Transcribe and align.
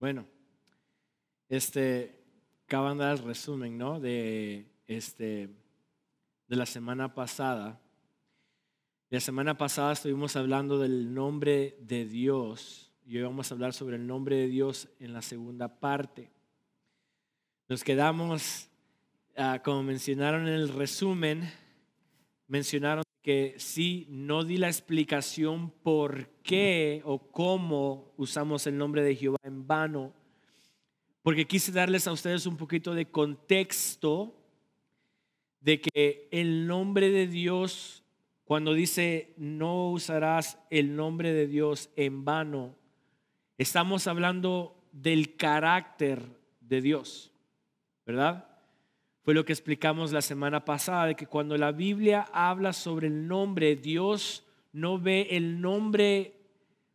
Bueno, 0.00 0.26
este, 1.50 2.24
acaban 2.64 2.96
de 2.96 3.04
dar 3.04 3.18
el 3.18 3.24
resumen, 3.24 3.76
¿no? 3.76 4.00
De, 4.00 4.64
este, 4.86 5.50
de 6.48 6.56
la 6.56 6.64
semana 6.64 7.12
pasada. 7.14 7.78
La 9.10 9.20
semana 9.20 9.58
pasada 9.58 9.92
estuvimos 9.92 10.36
hablando 10.36 10.78
del 10.78 11.12
nombre 11.12 11.76
de 11.82 12.06
Dios 12.06 12.90
y 13.04 13.18
hoy 13.18 13.24
vamos 13.24 13.50
a 13.50 13.54
hablar 13.54 13.74
sobre 13.74 13.96
el 13.96 14.06
nombre 14.06 14.36
de 14.36 14.48
Dios 14.48 14.88
en 15.00 15.12
la 15.12 15.20
segunda 15.20 15.68
parte. 15.68 16.30
Nos 17.68 17.84
quedamos, 17.84 18.70
ah, 19.36 19.60
como 19.62 19.82
mencionaron 19.82 20.48
en 20.48 20.54
el 20.54 20.70
resumen, 20.70 21.46
mencionaron 22.46 23.04
que 23.22 23.54
sí, 23.58 24.06
no 24.08 24.44
di 24.44 24.56
la 24.56 24.68
explicación 24.68 25.70
por 25.70 26.28
qué 26.42 27.02
o 27.04 27.30
cómo 27.30 28.12
usamos 28.16 28.66
el 28.66 28.78
nombre 28.78 29.02
de 29.02 29.14
Jehová 29.14 29.38
en 29.42 29.66
vano, 29.66 30.12
porque 31.22 31.46
quise 31.46 31.70
darles 31.70 32.06
a 32.06 32.12
ustedes 32.12 32.46
un 32.46 32.56
poquito 32.56 32.94
de 32.94 33.10
contexto 33.10 34.34
de 35.60 35.80
que 35.80 36.28
el 36.30 36.66
nombre 36.66 37.10
de 37.10 37.26
Dios, 37.26 38.02
cuando 38.44 38.72
dice 38.72 39.34
no 39.36 39.90
usarás 39.90 40.58
el 40.70 40.96
nombre 40.96 41.32
de 41.32 41.46
Dios 41.46 41.90
en 41.96 42.24
vano, 42.24 42.74
estamos 43.58 44.06
hablando 44.06 44.82
del 44.92 45.36
carácter 45.36 46.22
de 46.60 46.80
Dios, 46.80 47.32
¿verdad? 48.06 48.49
Fue 49.30 49.34
lo 49.36 49.44
que 49.44 49.52
explicamos 49.52 50.10
la 50.10 50.22
semana 50.22 50.64
pasada, 50.64 51.06
de 51.06 51.14
que 51.14 51.28
cuando 51.28 51.56
la 51.56 51.70
Biblia 51.70 52.26
habla 52.32 52.72
sobre 52.72 53.06
el 53.06 53.28
nombre, 53.28 53.76
Dios 53.76 54.44
no 54.72 54.98
ve 54.98 55.28
el 55.30 55.60
nombre 55.60 56.34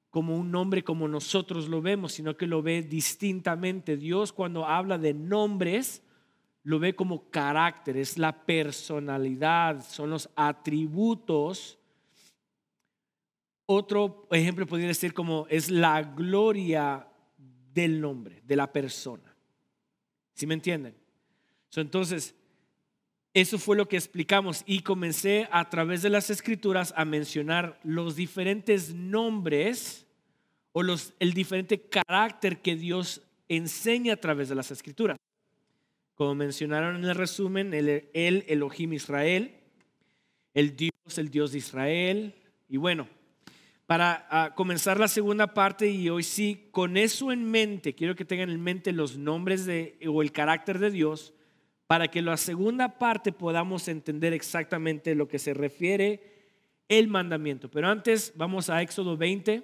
como 0.10 0.36
un 0.36 0.52
nombre 0.52 0.84
como 0.84 1.08
nosotros 1.08 1.70
lo 1.70 1.82
vemos, 1.82 2.12
sino 2.12 2.36
que 2.36 2.46
lo 2.46 2.62
ve 2.62 2.82
distintamente. 2.82 3.96
Dios 3.96 4.34
cuando 4.34 4.66
habla 4.66 4.98
de 4.98 5.14
nombres, 5.14 6.04
lo 6.64 6.78
ve 6.78 6.94
como 6.94 7.30
carácter, 7.30 7.96
es 7.96 8.18
la 8.18 8.46
personalidad, 8.46 9.82
son 9.88 10.10
los 10.10 10.30
atributos. 10.36 11.80
Otro 13.66 14.28
ejemplo 14.30 14.68
podría 14.68 14.90
decir 14.90 15.14
como 15.14 15.48
es 15.50 15.72
la 15.72 16.04
gloria 16.04 17.08
del 17.74 18.02
nombre, 18.02 18.42
de 18.44 18.58
la 18.58 18.74
persona. 18.74 19.34
¿Sí 20.34 20.46
me 20.46 20.56
entienden? 20.56 21.05
Entonces, 21.82 22.36
eso 23.34 23.60
fue 23.60 23.76
lo 23.76 23.88
que 23.88 23.98
explicamos 23.98 24.64
y 24.66 24.80
comencé 24.80 25.50
a 25.52 25.70
través 25.70 26.02
de 26.02 26.10
las 26.10 26.30
escrituras 26.30 26.94
a 26.96 27.04
mencionar 27.04 27.80
los 27.84 28.16
diferentes 28.16 28.94
nombres 28.94 30.08
o 30.72 30.84
los, 30.84 31.14
el 31.20 31.34
diferente 31.34 31.82
carácter 31.82 32.62
que 32.62 32.78
Dios 32.78 33.22
enseña 33.50 34.14
a 34.14 34.22
través 34.22 34.48
de 34.48 34.56
las 34.56 34.72
escrituras. 34.72 35.18
Como 36.16 36.34
mencionaron 36.34 36.96
en 36.96 37.04
el 37.04 37.16
resumen, 37.16 37.74
el, 37.74 38.10
el 38.14 38.46
Elohim 38.48 38.94
Israel, 38.94 39.54
el 40.54 40.78
Dios, 40.78 41.18
el 41.18 41.30
Dios 41.30 41.52
de 41.52 41.58
Israel. 41.58 42.36
Y 42.70 42.78
bueno, 42.78 43.08
para 43.86 44.28
ah, 44.30 44.54
comenzar 44.56 45.00
la 45.00 45.10
segunda 45.10 45.54
parte 45.54 45.90
y 45.90 46.10
hoy 46.10 46.24
sí, 46.24 46.70
con 46.72 46.96
eso 46.96 47.32
en 47.32 47.52
mente, 47.52 47.94
quiero 47.94 48.16
que 48.16 48.24
tengan 48.26 48.50
en 48.50 48.62
mente 48.62 48.94
los 48.94 49.18
nombres 49.18 49.66
de, 49.66 50.00
o 50.08 50.22
el 50.22 50.32
carácter 50.32 50.80
de 50.80 50.90
Dios 50.90 51.34
para 51.88 52.10
que 52.10 52.22
la 52.22 52.38
segunda 52.38 52.98
parte 52.98 53.32
podamos 53.32 53.88
entender 53.88 54.34
exactamente 54.34 55.16
lo 55.16 55.28
que 55.28 55.40
se 55.40 55.54
refiere 55.54 56.36
el 56.88 57.08
mandamiento. 57.08 57.70
Pero 57.70 57.88
antes 57.88 58.34
vamos 58.36 58.70
a 58.70 58.82
Éxodo 58.82 59.18
20, 59.18 59.64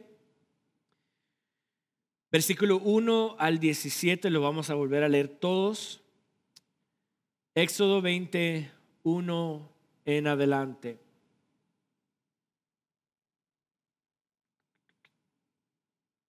versículo 2.31 2.77
1 2.77 3.35
al 3.39 3.59
17, 3.59 4.29
lo 4.29 4.41
vamos 4.41 4.69
a 4.69 4.75
volver 4.75 5.03
a 5.03 5.09
leer 5.09 5.27
todos. 5.27 6.01
Éxodo 7.55 8.01
20, 8.01 8.71
1 9.03 9.69
en 10.05 10.27
adelante. 10.27 10.99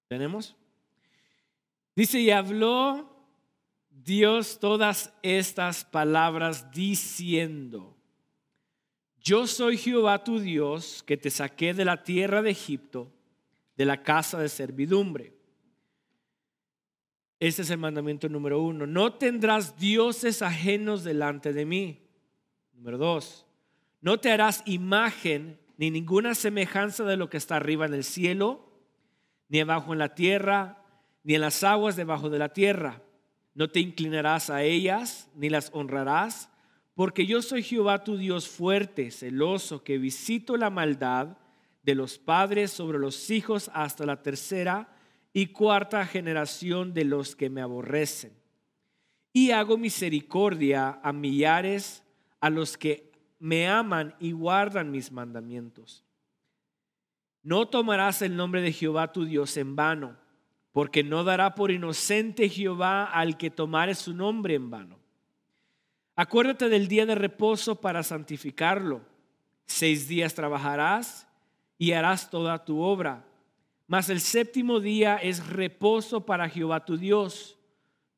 ¿Tenemos? 0.09 0.55
Dice, 1.95 2.19
y 2.21 2.31
habló 2.31 3.12
Dios 4.05 4.59
todas 4.59 5.13
estas 5.23 5.85
palabras 5.85 6.73
diciendo, 6.73 7.97
yo 9.21 9.47
soy 9.47 9.77
Jehová 9.77 10.25
tu 10.25 10.41
Dios 10.41 11.05
que 11.07 11.17
te 11.17 11.31
saqué 11.31 11.73
de 11.73 11.85
la 11.85 12.03
tierra 12.03 12.43
de 12.43 12.51
Egipto, 12.51 13.13
de 13.77 13.85
la 13.85 14.03
casa 14.03 14.41
de 14.41 14.49
servidumbre. 14.49 15.35
Este 17.39 17.63
es 17.63 17.71
el 17.71 17.79
mandamiento 17.79 18.29
número 18.29 18.61
uno. 18.61 18.87
No 18.87 19.15
tendrás 19.15 19.79
dioses 19.79 20.43
ajenos 20.43 21.05
delante 21.05 21.53
de 21.53 21.65
mí. 21.65 22.03
Número 22.73 22.99
dos. 22.99 23.47
No 24.01 24.19
te 24.19 24.33
harás 24.33 24.63
imagen 24.67 25.59
ni 25.77 25.91
ninguna 25.91 26.35
semejanza 26.35 27.05
de 27.05 27.17
lo 27.17 27.31
que 27.31 27.37
está 27.37 27.57
arriba 27.57 27.87
en 27.87 27.95
el 27.95 28.05
cielo, 28.05 28.69
ni 29.49 29.61
abajo 29.61 29.93
en 29.93 29.99
la 30.01 30.15
tierra, 30.15 30.85
ni 31.23 31.35
en 31.35 31.41
las 31.41 31.63
aguas 31.63 31.95
debajo 31.95 32.31
de 32.31 32.39
la 32.39 32.49
tierra 32.49 33.03
no 33.55 33.69
te 33.69 33.81
inclinarás 33.81 34.51
a 34.51 34.63
ellas 34.63 35.29
ni 35.35 35.51
las 35.51 35.71
honrarás, 35.73 36.49
porque 36.95 37.27
yo 37.27 37.43
soy 37.43 37.63
Jehová 37.63 38.05
tu 38.05 38.17
Dios 38.17 38.49
fuerte, 38.49 39.11
celoso, 39.11 39.83
que 39.83 39.99
visito 39.99 40.57
la 40.57 40.71
maldad 40.71 41.39
de 41.83 41.95
los 41.95 42.19
padres 42.19 42.71
sobre 42.71 42.99
los 42.99 43.31
hijos 43.31 43.71
hasta 43.75 44.07
la 44.07 44.23
tercera 44.23 44.95
y 45.33 45.47
cuarta 45.49 46.07
generación 46.07 46.95
de 46.95 47.05
los 47.05 47.35
que 47.35 47.51
me 47.51 47.63
aborrecen. 47.63 48.33
Y 49.33 49.51
hago 49.51 49.79
misericordia 49.79 51.01
a 51.03 51.13
millares 51.13 52.03
a 52.41 52.51
los 52.51 52.77
que 52.77 53.11
me 53.39 53.67
aman 53.67 54.15
y 54.21 54.33
guardan 54.33 54.91
mis 54.91 55.11
mandamientos. 55.11 56.05
No 57.43 57.67
tomarás 57.67 58.23
el 58.23 58.37
nombre 58.37 58.61
de 58.61 58.73
Jehová 58.73 59.13
tu 59.13 59.25
Dios 59.25 59.57
en 59.57 59.75
vano 59.75 60.22
porque 60.73 61.05
no 61.05 61.23
dará 61.23 61.55
por 61.55 61.71
inocente 61.71 62.49
Jehová 62.49 63.05
al 63.05 63.37
que 63.37 63.51
tomare 63.51 63.95
su 63.95 64.15
nombre 64.15 64.55
en 64.55 64.71
vano. 64.71 64.99
Acuérdate 66.17 66.69
del 66.69 66.89
día 66.89 67.05
de 67.07 67.15
reposo 67.15 67.81
para 67.81 68.03
santificarlo. 68.03 69.03
Seis 69.67 70.09
días 70.09 70.35
trabajarás 70.35 71.29
y 71.79 71.93
harás 71.93 72.31
toda 72.31 72.65
tu 72.65 72.81
obra. 72.81 73.25
Mas 73.87 74.09
el 74.09 74.21
séptimo 74.21 74.81
día 74.81 75.17
es 75.17 75.47
reposo 75.47 76.25
para 76.25 76.49
Jehová 76.49 76.85
tu 76.85 76.97
Dios. 76.97 77.59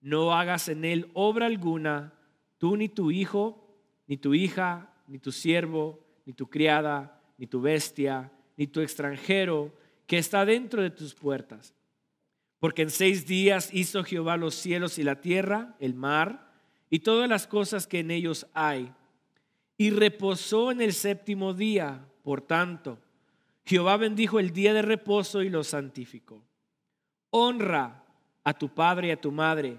No 0.00 0.32
hagas 0.32 0.68
en 0.68 0.84
él 0.84 1.10
obra 1.14 1.46
alguna, 1.46 2.12
tú 2.58 2.76
ni 2.76 2.88
tu 2.88 3.10
hijo, 3.10 3.66
ni 4.06 4.16
tu 4.16 4.34
hija, 4.34 4.92
ni 5.08 5.18
tu 5.18 5.32
siervo, 5.32 6.04
ni 6.24 6.34
tu 6.34 6.48
criada, 6.48 7.20
ni 7.36 7.46
tu 7.46 7.60
bestia, 7.60 8.30
ni 8.56 8.66
tu 8.66 8.80
extranjero 8.80 9.72
que 10.06 10.18
está 10.18 10.44
dentro 10.44 10.82
de 10.82 10.90
tus 10.90 11.14
puertas 11.14 11.74
porque 12.64 12.80
en 12.80 12.88
seis 12.88 13.26
días 13.26 13.68
hizo 13.74 14.02
Jehová 14.04 14.38
los 14.38 14.54
cielos 14.54 14.98
y 14.98 15.02
la 15.02 15.20
tierra, 15.20 15.76
el 15.80 15.92
mar 15.92 16.50
y 16.88 17.00
todas 17.00 17.28
las 17.28 17.46
cosas 17.46 17.86
que 17.86 17.98
en 17.98 18.10
ellos 18.10 18.46
hay. 18.54 18.90
Y 19.76 19.90
reposó 19.90 20.72
en 20.72 20.80
el 20.80 20.94
séptimo 20.94 21.52
día. 21.52 22.08
Por 22.22 22.40
tanto, 22.40 22.98
Jehová 23.66 23.98
bendijo 23.98 24.38
el 24.40 24.54
día 24.54 24.72
de 24.72 24.80
reposo 24.80 25.42
y 25.42 25.50
lo 25.50 25.62
santificó. 25.62 26.42
Honra 27.28 28.02
a 28.42 28.54
tu 28.54 28.70
padre 28.70 29.08
y 29.08 29.10
a 29.10 29.20
tu 29.20 29.30
madre, 29.30 29.76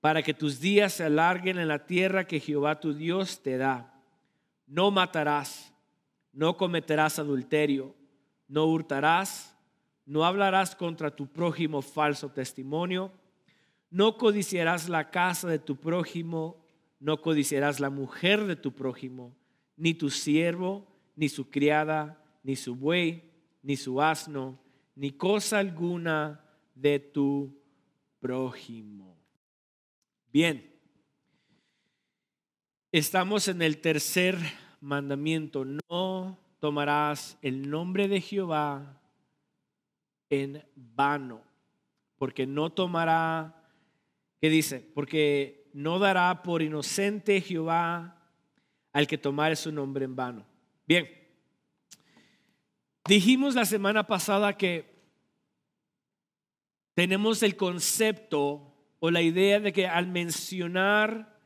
para 0.00 0.20
que 0.20 0.34
tus 0.34 0.58
días 0.58 0.94
se 0.94 1.04
alarguen 1.04 1.60
en 1.60 1.68
la 1.68 1.86
tierra 1.86 2.26
que 2.26 2.40
Jehová 2.40 2.80
tu 2.80 2.92
Dios 2.92 3.40
te 3.40 3.56
da. 3.56 4.02
No 4.66 4.90
matarás, 4.90 5.72
no 6.32 6.56
cometerás 6.56 7.20
adulterio, 7.20 7.94
no 8.48 8.64
hurtarás 8.64 9.45
no 10.06 10.24
hablarás 10.24 10.76
contra 10.76 11.14
tu 11.14 11.26
prójimo 11.26 11.82
falso 11.82 12.30
testimonio, 12.30 13.12
no 13.90 14.16
codiciarás 14.16 14.88
la 14.88 15.10
casa 15.10 15.48
de 15.48 15.58
tu 15.58 15.76
prójimo, 15.76 16.64
no 17.00 17.20
codiciarás 17.20 17.80
la 17.80 17.90
mujer 17.90 18.46
de 18.46 18.56
tu 18.56 18.72
prójimo, 18.72 19.36
ni 19.76 19.94
tu 19.94 20.08
siervo, 20.08 20.86
ni 21.16 21.28
su 21.28 21.50
criada, 21.50 22.22
ni 22.42 22.54
su 22.54 22.76
buey, 22.76 23.22
ni 23.62 23.76
su 23.76 24.00
asno, 24.00 24.58
ni 24.94 25.10
cosa 25.10 25.58
alguna 25.58 26.40
de 26.74 27.00
tu 27.00 27.60
prójimo. 28.20 29.16
Bien, 30.32 30.72
estamos 32.92 33.48
en 33.48 33.60
el 33.60 33.78
tercer 33.78 34.38
mandamiento, 34.80 35.64
no 35.64 36.38
tomarás 36.60 37.38
el 37.42 37.68
nombre 37.68 38.06
de 38.06 38.20
Jehová 38.20 39.00
en 40.30 40.64
vano, 40.74 41.42
porque 42.18 42.46
no 42.46 42.70
tomará, 42.70 43.70
¿qué 44.40 44.48
dice? 44.48 44.80
Porque 44.94 45.70
no 45.72 45.98
dará 45.98 46.42
por 46.42 46.62
inocente 46.62 47.40
Jehová 47.40 48.16
al 48.92 49.06
que 49.06 49.18
tomare 49.18 49.56
su 49.56 49.72
nombre 49.72 50.04
en 50.04 50.16
vano. 50.16 50.46
Bien, 50.86 51.08
dijimos 53.06 53.54
la 53.54 53.64
semana 53.64 54.06
pasada 54.06 54.56
que 54.56 54.96
tenemos 56.94 57.42
el 57.42 57.56
concepto 57.56 58.74
o 59.00 59.10
la 59.10 59.20
idea 59.20 59.60
de 59.60 59.72
que 59.72 59.86
al 59.86 60.06
mencionar 60.06 61.38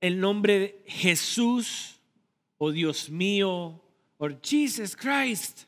el 0.00 0.20
nombre 0.20 0.58
de 0.58 0.84
Jesús 0.86 2.00
o 2.58 2.70
Dios 2.70 3.08
mío 3.08 3.82
o 4.18 4.28
Jesus 4.42 4.94
Christ, 4.94 5.67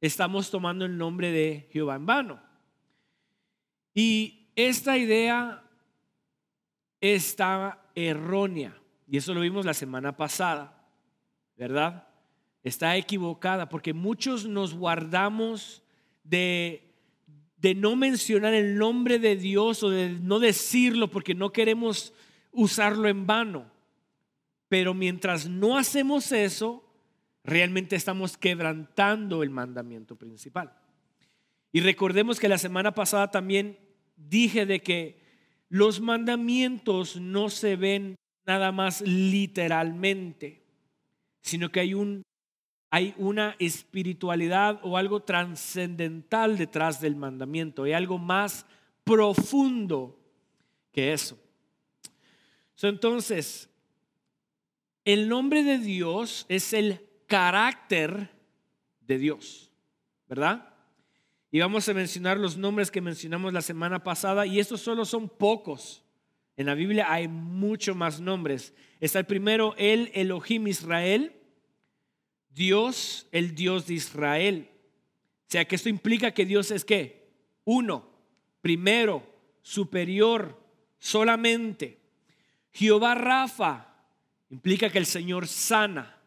estamos 0.00 0.50
tomando 0.50 0.84
el 0.84 0.96
nombre 0.96 1.30
de 1.30 1.68
Jehová 1.72 1.96
en 1.96 2.06
vano. 2.06 2.40
Y 3.94 4.48
esta 4.56 4.96
idea 4.96 5.62
está 7.00 7.82
errónea. 7.94 8.76
Y 9.06 9.16
eso 9.16 9.34
lo 9.34 9.40
vimos 9.40 9.64
la 9.64 9.74
semana 9.74 10.16
pasada, 10.16 10.86
¿verdad? 11.56 12.08
Está 12.62 12.96
equivocada 12.96 13.68
porque 13.68 13.92
muchos 13.92 14.46
nos 14.46 14.74
guardamos 14.74 15.82
de, 16.22 16.94
de 17.56 17.74
no 17.74 17.96
mencionar 17.96 18.54
el 18.54 18.76
nombre 18.76 19.18
de 19.18 19.36
Dios 19.36 19.82
o 19.82 19.90
de 19.90 20.10
no 20.10 20.38
decirlo 20.38 21.08
porque 21.08 21.34
no 21.34 21.52
queremos 21.52 22.12
usarlo 22.52 23.08
en 23.08 23.26
vano. 23.26 23.70
Pero 24.68 24.94
mientras 24.94 25.48
no 25.48 25.76
hacemos 25.76 26.30
eso, 26.30 26.84
realmente 27.44 27.96
estamos 27.96 28.36
quebrantando 28.36 29.42
el 29.42 29.50
mandamiento 29.50 30.16
principal. 30.16 30.72
Y 31.72 31.80
recordemos 31.80 32.40
que 32.40 32.48
la 32.48 32.58
semana 32.58 32.94
pasada 32.94 33.30
también 33.30 33.78
dije 34.16 34.66
de 34.66 34.80
que 34.80 35.20
los 35.68 36.00
mandamientos 36.00 37.16
no 37.16 37.48
se 37.48 37.76
ven 37.76 38.16
nada 38.44 38.72
más 38.72 39.00
literalmente, 39.02 40.64
sino 41.42 41.70
que 41.70 41.80
hay, 41.80 41.94
un, 41.94 42.22
hay 42.90 43.14
una 43.16 43.54
espiritualidad 43.58 44.80
o 44.82 44.96
algo 44.96 45.22
trascendental 45.22 46.58
detrás 46.58 47.00
del 47.00 47.14
mandamiento, 47.14 47.84
hay 47.84 47.92
algo 47.92 48.18
más 48.18 48.66
profundo 49.04 50.18
que 50.92 51.12
eso. 51.12 51.38
entonces, 52.82 53.68
el 55.04 55.28
nombre 55.28 55.62
de 55.62 55.78
Dios 55.78 56.46
es 56.48 56.72
el 56.72 57.09
carácter 57.30 58.28
de 59.06 59.16
Dios, 59.16 59.70
¿verdad? 60.28 60.74
Y 61.52 61.60
vamos 61.60 61.88
a 61.88 61.94
mencionar 61.94 62.36
los 62.36 62.56
nombres 62.56 62.90
que 62.90 63.00
mencionamos 63.00 63.52
la 63.52 63.62
semana 63.62 64.02
pasada 64.02 64.46
y 64.46 64.58
estos 64.58 64.80
solo 64.80 65.04
son 65.04 65.28
pocos. 65.28 66.04
En 66.56 66.66
la 66.66 66.74
Biblia 66.74 67.06
hay 67.08 67.28
mucho 67.28 67.94
más 67.94 68.20
nombres. 68.20 68.74
Está 68.98 69.20
el 69.20 69.26
primero, 69.26 69.76
el 69.78 70.10
Elohim 70.12 70.66
Israel, 70.66 71.32
Dios, 72.50 73.28
el 73.30 73.54
Dios 73.54 73.86
de 73.86 73.94
Israel. 73.94 74.68
O 75.46 75.50
sea 75.50 75.64
que 75.64 75.76
esto 75.76 75.88
implica 75.88 76.32
que 76.32 76.44
Dios 76.44 76.72
es 76.72 76.84
qué? 76.84 77.30
Uno, 77.64 78.10
primero, 78.60 79.24
superior, 79.62 80.60
solamente. 80.98 82.00
Jehová 82.72 83.14
Rafa 83.14 83.94
implica 84.50 84.90
que 84.90 84.98
el 84.98 85.06
Señor 85.06 85.46
sana, 85.46 86.19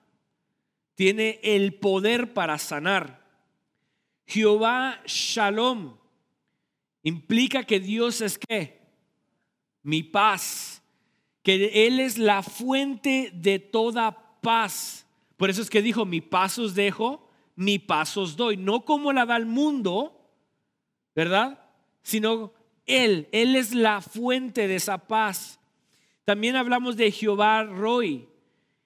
tiene 0.96 1.40
el 1.44 1.74
poder 1.76 2.34
para 2.34 2.58
sanar. 2.58 3.24
Jehová 4.26 5.02
Shalom 5.06 5.96
implica 7.04 7.64
que 7.64 7.80
Dios 7.80 8.22
es 8.22 8.38
qué? 8.38 8.82
Mi 9.82 10.02
paz, 10.04 10.82
que 11.42 11.88
Él 11.88 12.00
es 12.00 12.18
la 12.18 12.42
fuente 12.42 13.32
de 13.34 13.60
toda 13.60 14.40
paz. 14.42 15.06
Por 15.38 15.50
eso 15.50 15.62
es 15.62 15.70
que 15.70 15.82
dijo, 15.82 16.06
mi 16.06 16.22
paz 16.22 16.58
os 16.58 16.74
dejo, 16.74 17.28
mi 17.56 17.80
paz 17.80 18.16
os 18.18 18.36
doy. 18.38 18.58
No 18.58 18.86
como 18.86 19.12
la 19.12 19.26
da 19.26 19.36
el 19.36 19.46
mundo, 19.46 20.20
¿verdad? 21.16 21.60
Sino 22.02 22.54
Él, 22.86 23.28
Él 23.32 23.56
es 23.56 23.74
la 23.74 24.02
fuente 24.02 24.68
de 24.68 24.76
esa 24.76 24.98
paz. 24.98 25.60
También 26.24 26.56
hablamos 26.56 26.96
de 26.96 27.12
Jehová 27.12 27.64
Roy, 27.64 28.28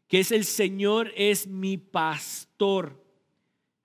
que 0.07 0.19
es 0.19 0.31
el 0.31 0.45
Señor, 0.45 1.11
es 1.15 1.47
mi 1.47 1.77
pastor. 1.77 3.03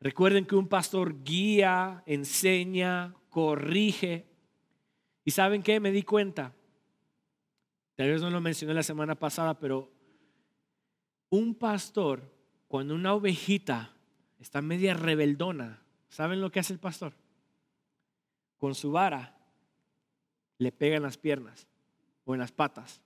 Recuerden 0.00 0.46
que 0.46 0.56
un 0.56 0.68
pastor 0.68 1.22
guía, 1.22 2.02
enseña, 2.06 3.14
corrige. 3.28 4.26
¿Y 5.24 5.32
saben 5.32 5.62
qué? 5.62 5.80
Me 5.80 5.92
di 5.92 6.02
cuenta. 6.02 6.54
Tal 7.94 8.08
vez 8.08 8.20
no 8.20 8.30
lo 8.30 8.40
mencioné 8.40 8.74
la 8.74 8.82
semana 8.82 9.14
pasada, 9.14 9.58
pero 9.58 9.92
un 11.30 11.54
pastor, 11.54 12.22
cuando 12.68 12.94
una 12.94 13.14
ovejita 13.14 13.94
está 14.38 14.62
media 14.62 14.94
rebeldona, 14.94 15.82
¿saben 16.08 16.40
lo 16.40 16.50
que 16.50 16.60
hace 16.60 16.72
el 16.72 16.78
pastor? 16.78 17.14
Con 18.58 18.74
su 18.74 18.92
vara 18.92 19.38
le 20.58 20.72
pega 20.72 20.96
en 20.96 21.02
las 21.02 21.18
piernas 21.18 21.66
o 22.24 22.34
en 22.34 22.40
las 22.40 22.52
patas. 22.52 23.00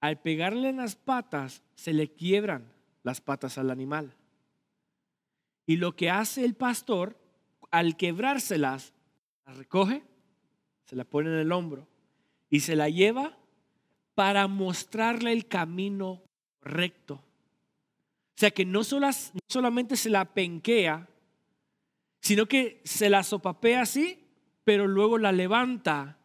Al 0.00 0.20
pegarle 0.20 0.70
en 0.70 0.78
las 0.78 0.96
patas, 0.96 1.62
se 1.74 1.92
le 1.92 2.12
quiebran 2.12 2.72
las 3.02 3.20
patas 3.20 3.58
al 3.58 3.70
animal. 3.70 4.14
Y 5.66 5.76
lo 5.76 5.94
que 5.94 6.10
hace 6.10 6.44
el 6.44 6.54
pastor, 6.54 7.16
al 7.70 7.96
quebrárselas, 7.96 8.94
la 9.46 9.52
recoge, 9.52 10.02
se 10.84 10.96
la 10.96 11.04
pone 11.04 11.30
en 11.30 11.36
el 11.36 11.52
hombro 11.52 11.86
y 12.48 12.60
se 12.60 12.76
la 12.76 12.88
lleva 12.88 13.38
para 14.14 14.48
mostrarle 14.48 15.32
el 15.32 15.46
camino 15.46 16.22
recto. 16.62 17.14
O 17.14 18.40
sea 18.40 18.50
que 18.50 18.64
no, 18.64 18.82
solamente 18.84 19.96
se 19.96 20.10
la 20.10 20.24
penquea, 20.24 21.08
sino 22.20 22.46
que 22.46 22.80
se 22.84 23.10
la 23.10 23.22
sopapea 23.22 23.82
así, 23.82 24.18
pero 24.64 24.86
luego 24.86 25.18
la 25.18 25.30
levanta 25.30 26.18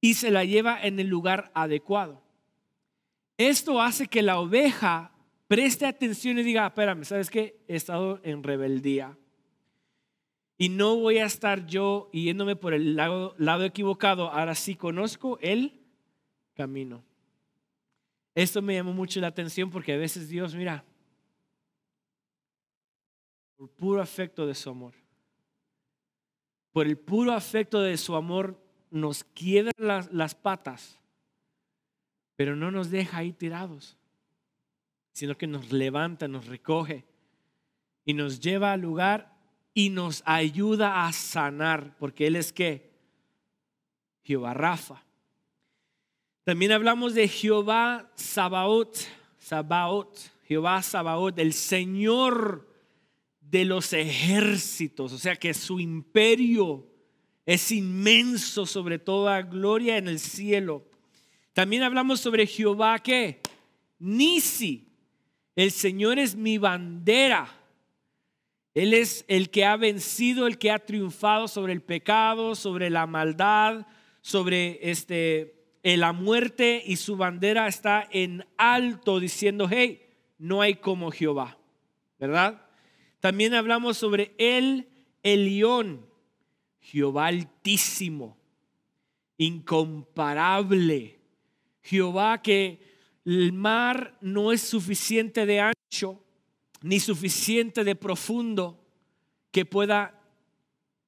y 0.00 0.14
se 0.14 0.30
la 0.30 0.44
lleva 0.44 0.80
en 0.82 1.00
el 1.00 1.08
lugar 1.08 1.50
adecuado. 1.54 2.22
Esto 3.36 3.80
hace 3.80 4.06
que 4.06 4.22
la 4.22 4.38
oveja 4.38 5.12
preste 5.48 5.86
atención 5.86 6.38
y 6.38 6.42
diga, 6.42 6.66
espérame, 6.66 7.04
¿sabes 7.04 7.30
qué? 7.30 7.62
He 7.68 7.76
estado 7.76 8.20
en 8.22 8.42
rebeldía. 8.42 9.16
Y 10.56 10.68
no 10.68 10.96
voy 10.96 11.18
a 11.18 11.26
estar 11.26 11.66
yo 11.66 12.08
yéndome 12.12 12.54
por 12.54 12.74
el 12.74 12.94
lado, 12.94 13.64
equivocado. 13.64 14.30
Ahora 14.30 14.54
sí 14.54 14.76
conozco 14.76 15.38
el 15.40 15.80
camino. 16.54 17.02
Esto 18.34 18.62
me 18.62 18.74
llamó 18.74 18.92
mucho 18.92 19.20
la 19.20 19.28
atención 19.28 19.70
porque 19.70 19.92
a 19.92 19.96
veces 19.96 20.28
Dios, 20.28 20.54
mira, 20.54 20.84
por 23.56 23.68
puro 23.70 24.00
afecto 24.00 24.46
de 24.46 24.54
su 24.54 24.70
amor, 24.70 24.94
por 26.72 26.86
el 26.86 26.98
puro 26.98 27.32
afecto 27.32 27.80
de 27.80 27.96
su 27.96 28.14
amor, 28.14 28.60
nos 28.90 29.24
quiebra 29.24 29.72
las 30.10 30.34
patas, 30.34 30.98
pero 32.36 32.56
no 32.56 32.70
nos 32.70 32.90
deja 32.90 33.18
ahí 33.18 33.32
tirados 33.32 33.96
sino 35.14 35.38
que 35.38 35.46
nos 35.46 35.72
levanta, 35.72 36.28
nos 36.28 36.46
recoge 36.46 37.04
y 38.04 38.12
nos 38.12 38.40
lleva 38.40 38.72
al 38.72 38.80
lugar 38.80 39.32
y 39.72 39.88
nos 39.88 40.22
ayuda 40.26 41.06
a 41.06 41.12
sanar, 41.12 41.96
porque 41.98 42.26
Él 42.26 42.36
es 42.36 42.52
que 42.52 42.92
Jehová 44.24 44.54
Rafa. 44.54 45.04
También 46.42 46.72
hablamos 46.72 47.14
de 47.14 47.28
Jehová 47.28 48.10
Sabaoth, 48.16 48.98
Sabaoth, 49.38 50.18
Jehová 50.46 50.82
Sabaoth, 50.82 51.38
el 51.38 51.52
Señor 51.52 52.68
de 53.40 53.64
los 53.64 53.92
ejércitos, 53.92 55.12
o 55.12 55.18
sea 55.18 55.36
que 55.36 55.54
su 55.54 55.78
imperio 55.78 56.90
es 57.46 57.70
inmenso 57.70 58.66
sobre 58.66 58.98
toda 58.98 59.42
gloria 59.42 59.96
en 59.96 60.08
el 60.08 60.18
cielo. 60.18 60.84
También 61.54 61.84
hablamos 61.84 62.20
sobre 62.20 62.46
Jehová 62.46 62.98
que 62.98 63.40
Nisi, 64.00 64.88
el 65.54 65.70
Señor 65.70 66.18
es 66.18 66.34
mi 66.34 66.58
bandera. 66.58 67.48
Él 68.74 68.92
es 68.92 69.24
el 69.28 69.50
que 69.50 69.64
ha 69.64 69.76
vencido, 69.76 70.48
el 70.48 70.58
que 70.58 70.72
ha 70.72 70.80
triunfado 70.80 71.46
sobre 71.46 71.72
el 71.72 71.80
pecado, 71.80 72.56
sobre 72.56 72.90
la 72.90 73.06
maldad, 73.06 73.86
sobre 74.20 74.80
este, 74.90 75.54
la 75.84 76.12
muerte 76.12 76.82
y 76.84 76.96
su 76.96 77.16
bandera 77.16 77.68
está 77.68 78.08
en 78.10 78.44
alto 78.56 79.20
diciendo, 79.20 79.68
hey, 79.70 80.02
no 80.38 80.60
hay 80.60 80.74
como 80.74 81.12
Jehová, 81.12 81.56
¿verdad? 82.18 82.66
También 83.20 83.54
hablamos 83.54 83.96
sobre 83.96 84.34
el 84.38 84.88
Elión, 85.22 86.04
Jehová 86.80 87.28
altísimo, 87.28 88.36
incomparable, 89.38 91.13
Jehová 91.84 92.42
que 92.42 92.80
el 93.24 93.52
mar 93.52 94.18
no 94.20 94.52
es 94.52 94.62
suficiente 94.62 95.46
de 95.46 95.60
ancho 95.60 96.20
ni 96.82 97.00
suficiente 97.00 97.84
de 97.84 97.94
profundo 97.94 98.78
que 99.50 99.64
pueda, 99.64 100.20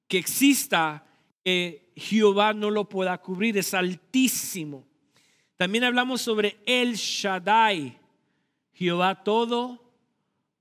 que 0.07 0.17
exista, 0.17 1.05
que 1.43 1.91
Jehová 1.95 2.53
no 2.53 2.71
lo 2.71 2.89
pueda 2.89 3.17
cubrir, 3.19 3.57
es 3.57 3.73
altísimo. 3.73 4.87
También 5.55 5.83
hablamos 5.83 6.21
sobre 6.21 6.57
el 6.65 6.95
Shaddai, 6.95 7.99
Jehová 8.73 9.23
todo 9.23 9.83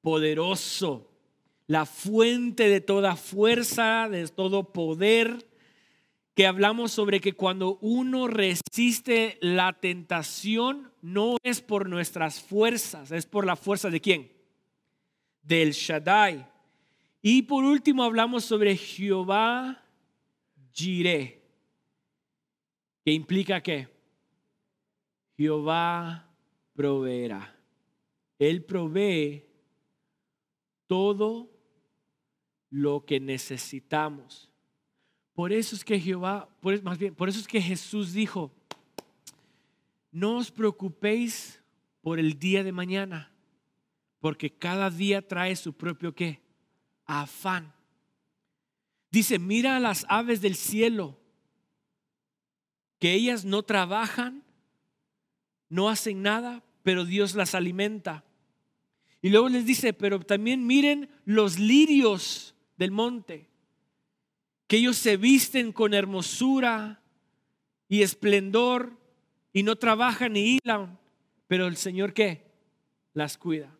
poderoso, 0.00 1.10
la 1.66 1.84
fuente 1.84 2.68
de 2.68 2.80
toda 2.80 3.16
fuerza, 3.16 4.08
de 4.08 4.26
todo 4.28 4.72
poder. 4.72 5.46
Que 6.36 6.46
hablamos 6.46 6.92
sobre 6.92 7.18
que 7.22 7.32
cuando 7.32 7.78
uno 7.80 8.28
resiste 8.28 9.38
la 9.40 9.72
tentación, 9.72 10.92
no 11.00 11.38
es 11.42 11.62
por 11.62 11.88
nuestras 11.88 12.42
fuerzas, 12.42 13.10
es 13.10 13.24
por 13.24 13.46
la 13.46 13.56
fuerza 13.56 13.88
de 13.88 14.02
quién? 14.02 14.30
Del 15.42 15.72
Shaddai. 15.72 16.46
Y 17.22 17.40
por 17.44 17.64
último 17.64 18.04
hablamos 18.04 18.44
sobre 18.44 18.76
Jehová 18.76 19.82
Jireh, 20.74 21.42
que 23.02 23.12
implica 23.12 23.62
que 23.62 23.88
Jehová 25.38 26.30
proveerá. 26.74 27.56
Él 28.38 28.62
provee 28.62 29.42
todo 30.86 31.50
lo 32.68 33.06
que 33.06 33.20
necesitamos. 33.20 34.50
Por 35.36 35.52
eso 35.52 35.76
es 35.76 35.84
que 35.84 36.00
Jehová, 36.00 36.48
por, 36.60 36.82
más 36.82 36.96
bien, 36.96 37.14
por 37.14 37.28
eso 37.28 37.38
es 37.38 37.46
que 37.46 37.60
Jesús 37.60 38.14
dijo, 38.14 38.50
no 40.10 40.38
os 40.38 40.50
preocupéis 40.50 41.62
por 42.00 42.18
el 42.18 42.38
día 42.38 42.64
de 42.64 42.72
mañana, 42.72 43.30
porque 44.18 44.50
cada 44.50 44.88
día 44.88 45.20
trae 45.20 45.54
su 45.54 45.74
propio 45.74 46.14
qué? 46.14 46.40
Afán. 47.04 47.74
Dice, 49.10 49.38
mira 49.38 49.76
a 49.76 49.80
las 49.80 50.06
aves 50.08 50.40
del 50.40 50.56
cielo, 50.56 51.20
que 52.98 53.12
ellas 53.12 53.44
no 53.44 53.62
trabajan, 53.62 54.42
no 55.68 55.90
hacen 55.90 56.22
nada, 56.22 56.64
pero 56.82 57.04
Dios 57.04 57.34
las 57.34 57.54
alimenta. 57.54 58.24
Y 59.20 59.28
luego 59.28 59.50
les 59.50 59.66
dice, 59.66 59.92
pero 59.92 60.18
también 60.20 60.66
miren 60.66 61.10
los 61.26 61.58
lirios 61.58 62.54
del 62.78 62.90
monte, 62.90 63.50
que 64.66 64.78
ellos 64.78 64.96
se 64.96 65.16
visten 65.16 65.72
con 65.72 65.94
hermosura 65.94 67.02
y 67.88 68.02
esplendor 68.02 68.96
y 69.52 69.62
no 69.62 69.76
trabajan 69.76 70.32
ni 70.32 70.58
hilan, 70.58 70.98
pero 71.46 71.66
el 71.66 71.76
Señor 71.76 72.12
qué? 72.12 72.44
Las 73.12 73.38
cuida. 73.38 73.76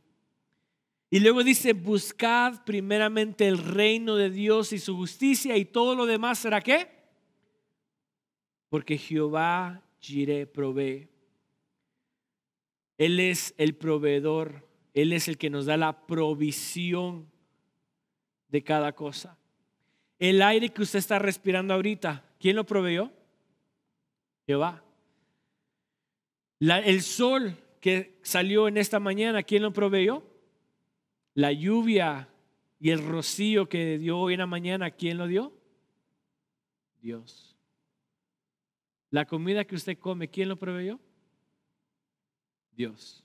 Y 1.11 1.21
luego 1.21 1.45
dice, 1.45 1.73
buscad 1.73 2.65
primeramente 2.65 3.47
el 3.47 3.59
reino 3.59 4.17
de 4.17 4.31
Dios 4.31 4.73
y 4.73 4.79
su 4.79 4.97
justicia 4.97 5.57
y 5.57 5.65
todo 5.65 5.95
lo 5.95 6.07
demás 6.07 6.39
será 6.39 6.61
qué? 6.61 6.89
Porque 8.69 8.99
Jehová 8.99 9.83
Jireh 10.01 10.47
provee. 10.47 11.09
Él 12.99 13.21
es 13.21 13.55
el 13.59 13.75
proveedor, 13.75 14.69
Él 14.95 15.13
es 15.13 15.29
el 15.29 15.37
que 15.37 15.51
nos 15.51 15.67
da 15.67 15.77
la 15.77 16.07
provisión 16.07 17.31
de 18.49 18.65
cada 18.65 18.93
cosa. 18.95 19.39
El 20.19 20.41
aire 20.43 20.71
que 20.71 20.83
usted 20.83 20.99
está 20.99 21.19
respirando 21.19 21.75
ahorita, 21.75 22.25
¿quién 22.39 22.57
lo 22.57 22.65
proveyó? 22.65 23.13
Jehová. 24.47 24.83
el 26.61 27.03
sol 27.03 27.57
que 27.81 28.19
salió 28.23 28.69
en 28.69 28.77
esta 28.77 28.99
mañana, 28.99 29.43
¿quién 29.43 29.63
lo 29.63 29.73
proveyó? 29.73 30.23
La 31.35 31.53
lluvia 31.53 32.29
y 32.79 32.91
el 32.91 33.07
rocío 33.07 33.69
que 33.69 33.99
dio 33.99 34.19
hoy 34.19 34.35
en 34.35 34.41
la 34.41 34.47
mañana, 34.47 34.91
¿quién 34.91 35.19
lo 35.19 35.27
dio? 35.27 35.53
Dios. 37.01 37.57
La 39.11 39.27
comida 39.27 39.65
que 39.65 39.75
usted 39.75 39.99
come, 39.99 40.29
¿quién 40.29 40.49
lo 40.49 40.57
proveyó? 40.57 40.99
Dios. 42.73 43.25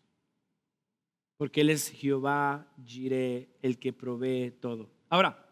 Porque 1.37 1.61
Él 1.61 1.69
es 1.69 1.89
Jehová 1.89 2.71
Jireh, 2.85 3.49
el 3.61 3.79
que 3.79 3.93
provee 3.93 4.51
todo. 4.51 4.89
Ahora, 5.09 5.50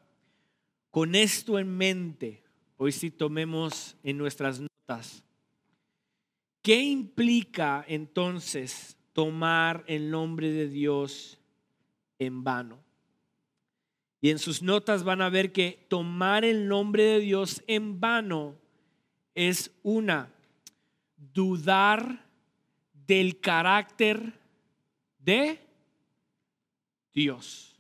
con 0.91 1.15
esto 1.15 1.59
en 1.59 1.75
mente, 1.75 2.43
hoy 2.77 2.91
sí 2.91 3.11
tomemos 3.11 3.95
en 4.03 4.17
nuestras 4.17 4.59
notas, 4.59 5.23
¿qué 6.61 6.81
implica 6.81 7.85
entonces 7.87 8.97
tomar 9.13 9.83
el 9.87 10.09
nombre 10.09 10.51
de 10.51 10.67
Dios 10.67 11.39
en 12.17 12.43
vano? 12.43 12.79
Y 14.21 14.31
en 14.31 14.39
sus 14.39 14.61
notas 14.61 15.03
van 15.03 15.21
a 15.21 15.29
ver 15.29 15.53
que 15.53 15.85
tomar 15.89 16.43
el 16.43 16.67
nombre 16.67 17.03
de 17.03 17.19
Dios 17.19 17.63
en 17.67 17.99
vano 17.99 18.57
es 19.33 19.71
una, 19.83 20.33
dudar 21.15 22.25
del 23.07 23.39
carácter 23.39 24.39
de 25.19 25.59
Dios. 27.13 27.77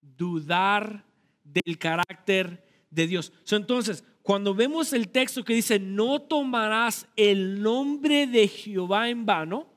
Dudar 0.00 1.04
del 1.52 1.78
carácter 1.78 2.64
de 2.90 3.06
Dios. 3.06 3.32
Entonces, 3.50 4.04
cuando 4.22 4.54
vemos 4.54 4.92
el 4.92 5.08
texto 5.08 5.44
que 5.44 5.54
dice, 5.54 5.78
no 5.78 6.20
tomarás 6.20 7.06
el 7.16 7.62
nombre 7.62 8.26
de 8.26 8.48
Jehová 8.48 9.08
en 9.08 9.24
vano, 9.26 9.68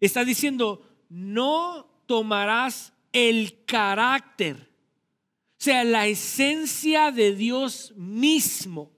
está 0.00 0.24
diciendo, 0.24 0.88
no 1.08 1.86
tomarás 2.06 2.92
el 3.12 3.64
carácter, 3.64 4.56
o 4.56 5.64
sea, 5.64 5.84
la 5.84 6.06
esencia 6.06 7.12
de 7.12 7.34
Dios 7.34 7.92
mismo 7.96 8.90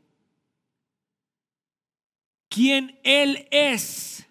quien 2.54 3.00
Él 3.02 3.48
es, 3.50 4.24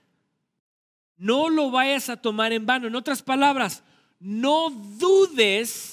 no 1.17 1.49
lo 1.49 1.71
vayas 1.71 2.07
a 2.09 2.15
tomar 2.15 2.53
en 2.53 2.65
vano. 2.65 2.87
En 2.87 2.95
otras 2.95 3.21
palabras, 3.21 3.83
no 4.17 4.69
dudes 4.69 5.92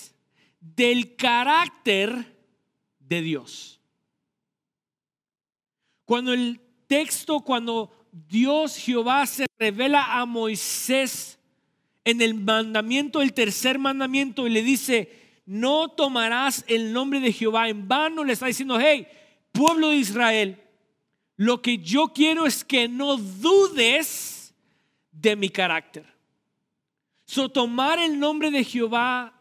del 0.60 1.16
carácter 1.16 2.36
de 2.98 3.22
Dios. 3.22 3.80
Cuando 6.04 6.32
el 6.32 6.60
texto, 6.86 7.40
cuando 7.40 7.90
Dios 8.12 8.76
Jehová 8.76 9.26
se 9.26 9.46
revela 9.58 10.20
a 10.20 10.26
Moisés 10.26 11.38
en 12.04 12.20
el 12.20 12.34
mandamiento, 12.34 13.22
el 13.22 13.32
tercer 13.32 13.78
mandamiento, 13.78 14.46
y 14.46 14.50
le 14.50 14.62
dice, 14.62 15.40
no 15.46 15.88
tomarás 15.88 16.64
el 16.68 16.92
nombre 16.92 17.20
de 17.20 17.32
Jehová 17.32 17.68
en 17.68 17.86
vano, 17.88 18.24
le 18.24 18.32
está 18.32 18.46
diciendo, 18.46 18.78
hey, 18.80 19.06
pueblo 19.52 19.90
de 19.90 19.96
Israel, 19.96 20.62
lo 21.36 21.62
que 21.62 21.78
yo 21.78 22.08
quiero 22.08 22.46
es 22.46 22.64
que 22.64 22.88
no 22.88 23.16
dudes 23.16 24.54
de 25.10 25.36
mi 25.36 25.48
carácter. 25.48 26.04
So, 27.24 27.48
tomar 27.48 27.98
el 27.98 28.18
nombre 28.18 28.50
de 28.50 28.64
Jehová 28.64 29.39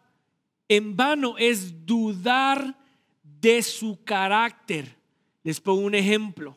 en 0.70 0.96
vano 0.96 1.36
es 1.38 1.86
dudar 1.86 2.78
de 3.24 3.62
su 3.62 4.04
carácter. 4.04 4.96
Les 5.44 5.60
pongo 5.60 5.82
un 5.82 5.96
ejemplo. 5.96 6.56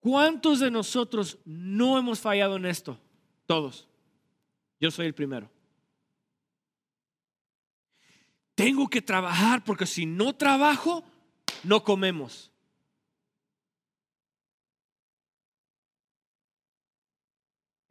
¿Cuántos 0.00 0.60
de 0.60 0.70
nosotros 0.70 1.38
no 1.44 1.98
hemos 1.98 2.18
fallado 2.18 2.56
en 2.56 2.64
esto? 2.64 2.98
Todos. 3.46 3.86
Yo 4.80 4.90
soy 4.90 5.06
el 5.06 5.14
primero. 5.14 5.50
Tengo 8.54 8.88
que 8.88 9.02
trabajar 9.02 9.62
porque 9.62 9.86
si 9.86 10.06
no 10.06 10.34
trabajo, 10.34 11.04
no 11.62 11.84
comemos. 11.84 12.50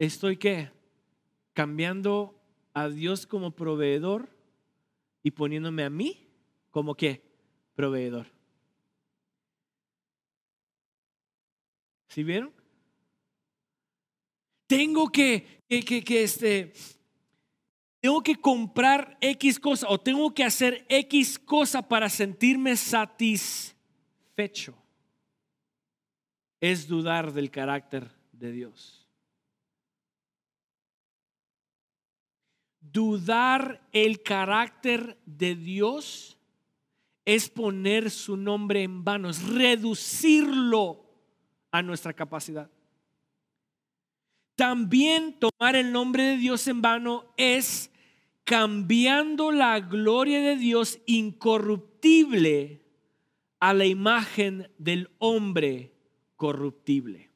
estoy 0.00 0.38
qué? 0.38 0.70
Cambiando 1.52 2.39
a 2.74 2.88
Dios 2.88 3.26
como 3.26 3.50
proveedor 3.50 4.28
y 5.22 5.30
poniéndome 5.32 5.84
a 5.84 5.90
mí 5.90 6.28
como 6.70 6.94
qué? 6.94 7.22
Proveedor. 7.74 8.26
¿Sí 12.08 12.24
vieron? 12.24 12.52
Tengo 14.66 15.08
que, 15.08 15.62
que, 15.68 16.04
que, 16.04 16.22
este, 16.22 16.72
tengo 18.00 18.22
que 18.22 18.36
comprar 18.36 19.16
X 19.20 19.58
cosa 19.58 19.88
o 19.88 20.00
tengo 20.00 20.32
que 20.32 20.44
hacer 20.44 20.86
X 20.88 21.38
cosa 21.38 21.86
para 21.86 22.08
sentirme 22.08 22.76
satisfecho. 22.76 23.74
Es 26.60 26.86
dudar 26.86 27.32
del 27.32 27.50
carácter 27.50 28.10
de 28.32 28.52
Dios. 28.52 28.99
Dudar 32.92 33.86
el 33.92 34.22
carácter 34.22 35.18
de 35.26 35.54
Dios 35.54 36.38
es 37.24 37.48
poner 37.48 38.10
su 38.10 38.36
nombre 38.36 38.82
en 38.82 39.04
vano, 39.04 39.30
es 39.30 39.46
reducirlo 39.46 41.04
a 41.70 41.82
nuestra 41.82 42.12
capacidad. 42.12 42.70
También 44.56 45.38
tomar 45.38 45.76
el 45.76 45.92
nombre 45.92 46.22
de 46.24 46.36
Dios 46.36 46.66
en 46.66 46.82
vano 46.82 47.32
es 47.36 47.90
cambiando 48.44 49.52
la 49.52 49.78
gloria 49.80 50.40
de 50.40 50.56
Dios 50.56 50.98
incorruptible 51.06 52.84
a 53.60 53.72
la 53.72 53.86
imagen 53.86 54.70
del 54.76 55.10
hombre 55.18 55.94
corruptible. 56.34 57.30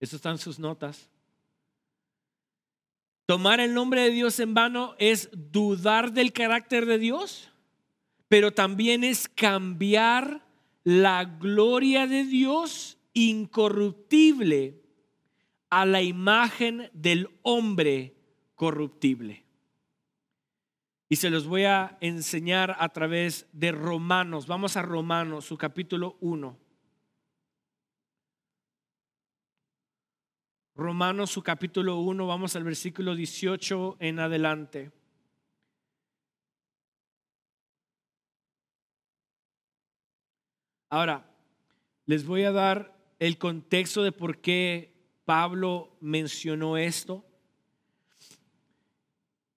Eso 0.00 0.16
están 0.16 0.38
sus 0.38 0.58
notas. 0.58 1.11
Tomar 3.26 3.60
el 3.60 3.74
nombre 3.74 4.02
de 4.02 4.10
Dios 4.10 4.40
en 4.40 4.54
vano 4.54 4.94
es 4.98 5.30
dudar 5.32 6.12
del 6.12 6.32
carácter 6.32 6.86
de 6.86 6.98
Dios, 6.98 7.52
pero 8.28 8.52
también 8.52 9.04
es 9.04 9.28
cambiar 9.28 10.44
la 10.84 11.24
gloria 11.24 12.06
de 12.06 12.24
Dios 12.24 12.98
incorruptible 13.14 14.82
a 15.70 15.86
la 15.86 16.02
imagen 16.02 16.90
del 16.92 17.28
hombre 17.42 18.14
corruptible. 18.54 19.44
Y 21.08 21.16
se 21.16 21.30
los 21.30 21.46
voy 21.46 21.64
a 21.64 21.98
enseñar 22.00 22.76
a 22.78 22.88
través 22.88 23.46
de 23.52 23.70
Romanos. 23.70 24.46
Vamos 24.46 24.76
a 24.76 24.82
Romanos, 24.82 25.44
su 25.44 25.58
capítulo 25.58 26.16
1. 26.20 26.61
Romanos, 30.74 31.30
su 31.30 31.42
capítulo 31.42 31.98
1, 31.98 32.26
vamos 32.26 32.56
al 32.56 32.64
versículo 32.64 33.14
18 33.14 33.98
en 34.00 34.18
adelante. 34.18 34.90
Ahora, 40.88 41.30
les 42.06 42.24
voy 42.24 42.44
a 42.44 42.52
dar 42.52 42.96
el 43.18 43.36
contexto 43.36 44.02
de 44.02 44.12
por 44.12 44.40
qué 44.40 44.94
Pablo 45.26 45.94
mencionó 46.00 46.78
esto. 46.78 47.24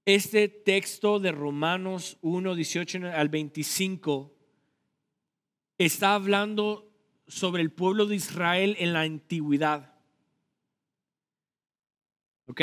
Este 0.04 0.50
texto 0.50 1.20
de 1.20 1.32
Romanos 1.32 2.18
1, 2.22 2.56
18 2.56 3.00
al 3.14 3.30
25 3.30 4.36
está 5.78 6.14
hablando 6.14 6.92
sobre 7.28 7.64
el 7.64 7.72
pueblo 7.72 8.06
de 8.06 8.16
Israel 8.16 8.76
en 8.80 8.92
la 8.94 9.02
antigüedad. 9.02 9.95
¿Ok? 12.48 12.62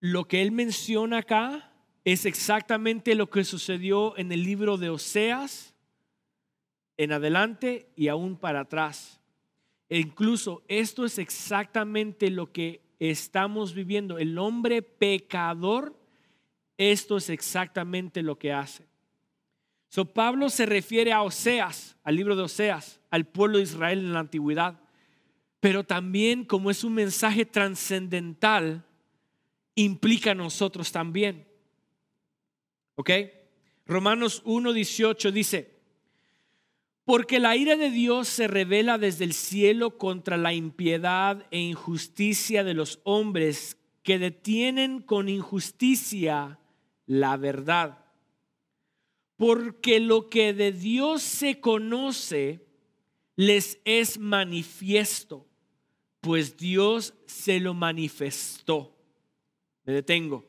Lo 0.00 0.28
que 0.28 0.42
él 0.42 0.52
menciona 0.52 1.18
acá 1.18 1.72
es 2.04 2.26
exactamente 2.26 3.14
lo 3.14 3.30
que 3.30 3.44
sucedió 3.44 4.16
en 4.16 4.30
el 4.30 4.44
libro 4.44 4.76
de 4.76 4.90
Oseas 4.90 5.74
en 6.96 7.12
adelante 7.12 7.90
y 7.96 8.08
aún 8.08 8.36
para 8.36 8.60
atrás. 8.60 9.20
E 9.88 9.98
incluso 9.98 10.62
esto 10.68 11.04
es 11.04 11.18
exactamente 11.18 12.30
lo 12.30 12.52
que 12.52 12.80
estamos 12.98 13.74
viviendo. 13.74 14.18
El 14.18 14.38
hombre 14.38 14.82
pecador, 14.82 15.98
esto 16.76 17.16
es 17.16 17.30
exactamente 17.30 18.22
lo 18.22 18.38
que 18.38 18.52
hace. 18.52 18.86
So, 19.88 20.04
Pablo 20.04 20.48
se 20.50 20.66
refiere 20.66 21.12
a 21.12 21.22
Oseas, 21.22 21.96
al 22.02 22.16
libro 22.16 22.36
de 22.36 22.42
Oseas, 22.42 23.00
al 23.10 23.26
pueblo 23.26 23.58
de 23.58 23.64
Israel 23.64 24.00
en 24.00 24.12
la 24.12 24.20
antigüedad, 24.20 24.80
pero 25.66 25.82
también 25.82 26.44
como 26.44 26.70
es 26.70 26.84
un 26.84 26.94
mensaje 26.94 27.44
trascendental, 27.44 28.86
implica 29.74 30.30
a 30.30 30.34
nosotros 30.36 30.92
también. 30.92 31.44
¿Ok? 32.94 33.10
Romanos 33.84 34.44
1.18 34.44 35.32
dice, 35.32 35.74
porque 37.04 37.40
la 37.40 37.56
ira 37.56 37.76
de 37.76 37.90
Dios 37.90 38.28
se 38.28 38.46
revela 38.46 38.96
desde 38.96 39.24
el 39.24 39.32
cielo 39.32 39.98
contra 39.98 40.36
la 40.36 40.54
impiedad 40.54 41.44
e 41.50 41.58
injusticia 41.58 42.62
de 42.62 42.74
los 42.74 43.00
hombres 43.02 43.76
que 44.04 44.20
detienen 44.20 45.02
con 45.02 45.28
injusticia 45.28 46.60
la 47.06 47.36
verdad. 47.36 48.04
Porque 49.34 49.98
lo 49.98 50.30
que 50.30 50.52
de 50.52 50.70
Dios 50.70 51.24
se 51.24 51.58
conoce 51.58 52.64
les 53.34 53.80
es 53.84 54.20
manifiesto, 54.20 55.44
pues 56.26 56.56
Dios 56.56 57.14
se 57.26 57.60
lo 57.60 57.72
manifestó. 57.72 58.92
Me 59.84 59.92
detengo. 59.92 60.44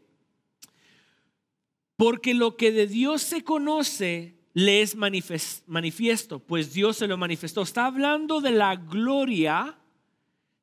Porque 1.95 2.33
lo 2.33 2.57
que 2.57 2.71
de 2.71 2.87
Dios 2.87 3.21
se 3.21 3.43
conoce 3.43 4.39
le 4.55 4.81
es 4.81 4.95
manifiesto, 4.95 6.39
pues 6.39 6.73
Dios 6.73 6.97
se 6.97 7.05
lo 7.05 7.15
manifestó. 7.15 7.61
Está 7.61 7.85
hablando 7.85 8.41
de 8.41 8.49
la 8.49 8.75
gloria 8.75 9.77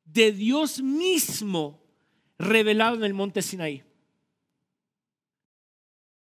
de 0.03 0.33
Dios 0.33 0.81
mismo 0.81 1.81
revelado 2.37 2.97
en 2.97 3.05
el 3.05 3.13
monte 3.13 3.41
Sinaí. 3.41 3.83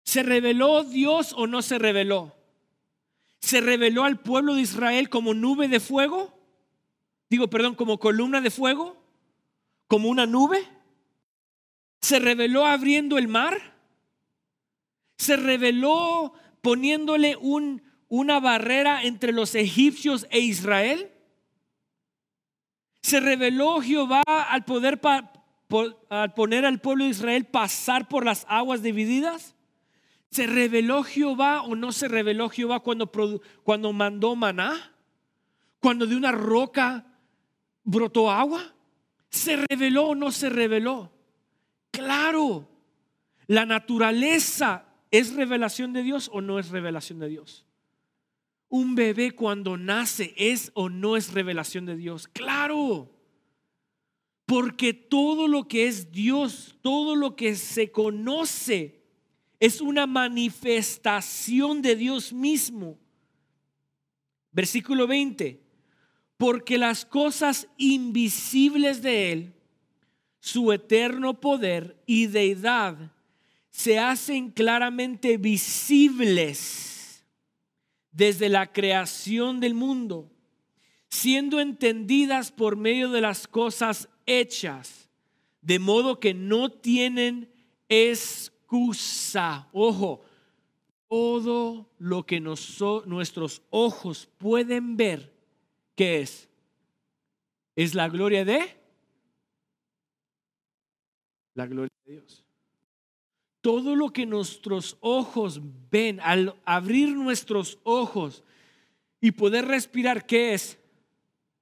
¿Se 0.03 0.25
reveló 0.25 0.83
Dios 0.83 1.33
o 1.37 1.47
no 1.47 1.63
se 1.63 1.79
reveló? 1.79 2.35
¿Se 3.39 3.61
reveló 3.61 4.03
al 4.03 4.19
pueblo 4.19 4.57
de 4.57 4.63
Israel 4.63 5.09
como 5.09 5.33
nube 5.33 5.69
de 5.69 5.79
fuego? 5.79 6.40
Digo, 7.31 7.49
perdón, 7.49 7.77
como 7.77 8.01
columna 8.01 8.41
de 8.41 8.51
fuego, 8.51 8.97
como 9.87 10.09
una 10.09 10.27
nube. 10.27 10.67
¿Se 12.01 12.19
reveló 12.19 12.67
abriendo 12.67 13.19
el 13.19 13.29
mar? 13.29 13.77
¿Se 15.17 15.37
reveló 15.37 16.33
poniéndole 16.61 17.37
un, 17.37 17.83
una 18.09 18.41
barrera 18.41 19.05
entre 19.05 19.33
los 19.33 19.55
egipcios 19.55 20.27
e 20.31 20.41
Israel? 20.41 21.13
¿Se 23.03 23.21
reveló 23.21 23.81
Jehová 23.81 24.23
al 24.27 24.65
poder 24.65 25.01
al 26.09 26.35
poner 26.35 26.67
al 26.67 26.81
pueblo 26.81 27.05
de 27.05 27.11
Israel 27.11 27.45
pasar 27.45 28.09
por 28.09 28.25
las 28.25 28.45
aguas 28.49 28.83
divididas? 28.83 29.55
¿Se 30.31 30.47
reveló 30.47 31.05
Jehová 31.05 31.63
o 31.63 31.77
no 31.77 31.93
se 31.93 32.09
reveló 32.09 32.49
Jehová 32.49 32.81
cuando, 32.81 33.11
cuando 33.63 33.93
mandó 33.93 34.35
maná? 34.35 34.95
¿Cuando 35.81 36.07
de 36.07 36.17
una 36.17 36.33
roca 36.33 37.10
brotó 37.91 38.31
agua? 38.31 38.75
¿Se 39.31 39.57
reveló 39.57 40.09
o 40.09 40.15
no 40.15 40.33
se 40.33 40.49
reveló? 40.49 41.13
Claro, 41.91 42.69
la 43.47 43.67
naturaleza 43.67 44.87
¿Es 45.11 45.35
revelación 45.35 45.93
de 45.93 46.03
Dios 46.03 46.31
o 46.33 46.41
no 46.41 46.59
es 46.59 46.71
revelación 46.71 47.19
de 47.19 47.29
Dios? 47.29 47.67
Un 48.69 48.95
bebé 48.95 49.33
cuando 49.33 49.77
nace 49.77 50.33
es 50.37 50.71
o 50.75 50.89
no 50.89 51.17
es 51.17 51.33
revelación 51.33 51.87
de 51.87 51.97
Dios. 51.97 52.29
Claro. 52.29 53.11
Porque 54.47 54.95
todo 54.95 55.49
lo 55.49 55.67
que 55.67 55.89
es 55.89 56.13
Dios, 56.13 56.79
todo 56.81 57.17
lo 57.17 57.35
que 57.35 57.57
se 57.57 57.91
conoce, 57.91 59.03
es 59.59 59.81
una 59.81 60.07
manifestación 60.07 61.83
de 61.83 61.97
Dios 61.97 62.33
mismo. 62.33 62.99
Versículo 64.53 65.09
20. 65.09 65.61
Porque 66.41 66.79
las 66.79 67.05
cosas 67.05 67.69
invisibles 67.77 69.03
de 69.03 69.31
Él, 69.31 69.53
su 70.39 70.73
eterno 70.73 71.39
poder 71.39 72.03
y 72.07 72.29
deidad, 72.29 73.13
se 73.69 73.99
hacen 73.99 74.51
claramente 74.51 75.37
visibles 75.37 77.27
desde 78.11 78.49
la 78.49 78.73
creación 78.73 79.61
del 79.61 79.75
mundo, 79.75 80.31
siendo 81.11 81.61
entendidas 81.61 82.51
por 82.51 82.75
medio 82.75 83.11
de 83.11 83.21
las 83.21 83.47
cosas 83.47 84.09
hechas, 84.25 85.11
de 85.61 85.79
modo 85.79 86.21
que 86.21 86.33
no 86.33 86.71
tienen 86.71 87.53
excusa. 87.87 89.69
Ojo, 89.73 90.23
todo 91.07 91.91
lo 91.99 92.25
que 92.25 92.41
nuestros 92.41 93.61
ojos 93.69 94.27
pueden 94.39 94.97
ver, 94.97 95.39
¿qué 96.01 96.21
es? 96.21 96.49
Es 97.77 97.95
la 97.95 98.09
gloria 98.09 98.43
de 98.43 98.75
la 101.53 101.67
gloria 101.67 101.93
de 102.07 102.13
Dios 102.13 102.43
todo 103.61 103.95
lo 103.95 104.11
que 104.11 104.25
nuestros 104.25 104.97
ojos 105.01 105.61
ven, 105.91 106.19
al 106.21 106.57
abrir 106.65 107.15
nuestros 107.15 107.79
ojos 107.83 108.43
y 109.21 109.33
poder 109.33 109.67
respirar, 109.67 110.25
¿qué 110.25 110.55
es? 110.55 110.79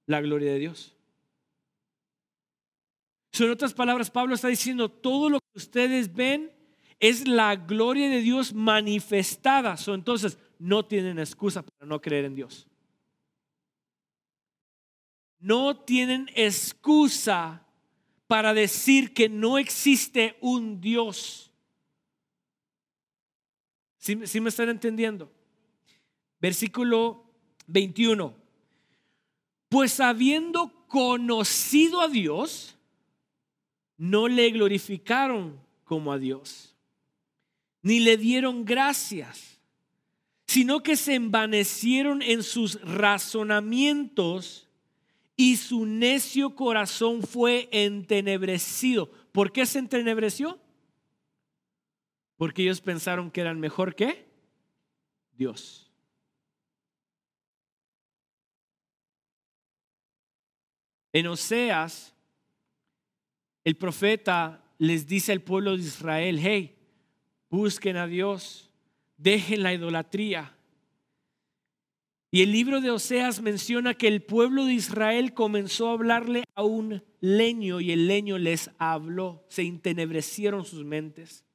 La 0.07 0.21
gloria 0.21 0.53
de 0.53 0.61
Dios. 0.61 0.95
En 3.41 3.51
otras 3.51 3.75
palabras, 3.75 4.11
Pablo 4.11 4.37
está 4.37 4.47
diciendo, 4.47 4.89
todo 4.89 5.29
lo 5.29 5.41
que 5.41 5.59
ustedes 5.59 6.15
ven 6.15 6.53
es 7.01 7.27
la 7.27 7.57
gloria 7.57 8.09
de 8.09 8.21
Dios 8.21 8.55
manifestada. 8.55 9.75
entonces, 9.89 10.39
no 10.61 10.85
tienen 10.85 11.19
excusa 11.19 11.65
para 11.65 11.85
no 11.85 12.01
creer 12.01 12.27
en 12.27 12.37
Dios. 12.37 12.68
No 15.41 15.77
tienen 15.77 16.31
excusa 16.35 17.65
para 18.27 18.55
decir 18.55 19.15
que 19.15 19.29
no 19.29 19.59
existe 19.59 20.37
un 20.41 20.81
Dios. 20.81 21.51
¿Sí, 23.99 24.41
me 24.41 24.49
están 24.49 24.69
entendiendo? 24.69 25.31
Versículo 26.41 27.25
21. 27.67 28.35
Pues 29.69 30.01
habiendo 30.01 30.87
conocido 30.87 32.01
a 32.01 32.09
Dios, 32.09 32.77
no 33.97 34.29
le 34.29 34.51
glorificaron 34.51 35.61
como 35.85 36.13
a 36.13 36.19
Dios, 36.19 36.75
ni 37.83 38.01
le 38.01 38.17
dieron 38.17 38.65
gracias, 38.65 39.59
sino 40.47 40.83
que 40.83 40.97
se 40.97 41.15
envanecieron 41.15 42.23
en 42.23 42.43
sus 42.43 42.81
razonamientos 42.83 44.68
y 45.41 45.57
su 45.57 45.87
necio 45.87 46.57
corazón 46.57 47.23
fue 47.23 47.69
entenebrecido. 47.71 49.09
¿Por 49.31 49.53
qué 49.53 49.67
se 49.67 49.79
entenebreció? 49.79 50.59
Porque 52.37 52.63
ellos 52.63 52.81
pensaron 52.81 53.31
que 53.31 53.41
eran 53.41 53.61
mejor 53.61 53.95
que 53.95 54.27
Dios. 55.37 55.93
En 61.13 61.29
Oseas, 61.29 62.17
el 63.63 63.77
profeta 63.77 64.65
les 64.77 65.07
dice 65.07 65.31
al 65.31 65.41
pueblo 65.41 65.77
de 65.77 65.85
Israel, 65.85 66.41
hey, 66.43 66.77
busquen 67.49 67.97
a 67.97 68.09
Dios, 68.09 68.73
dejen 69.17 69.63
la 69.63 69.73
idolatría. 69.73 70.58
Y 72.31 72.43
el 72.43 72.53
libro 72.53 72.81
de 72.81 72.91
Oseas 72.91 73.41
menciona 73.41 73.95
que 73.95 74.07
el 74.07 74.23
pueblo 74.23 74.67
de 74.67 74.75
Israel 74.75 75.33
comenzó 75.33 75.89
a 75.89 75.93
hablarle 75.95 76.45
a 76.55 76.63
un 76.63 77.03
leño 77.21 77.81
y 77.81 77.93
el 77.93 78.07
leño 78.07 78.37
les 78.37 78.71
habló, 78.79 79.45
se 79.49 79.63
entenebrecieron 79.63 80.65
sus 80.65 80.85
mentes. 80.85 81.47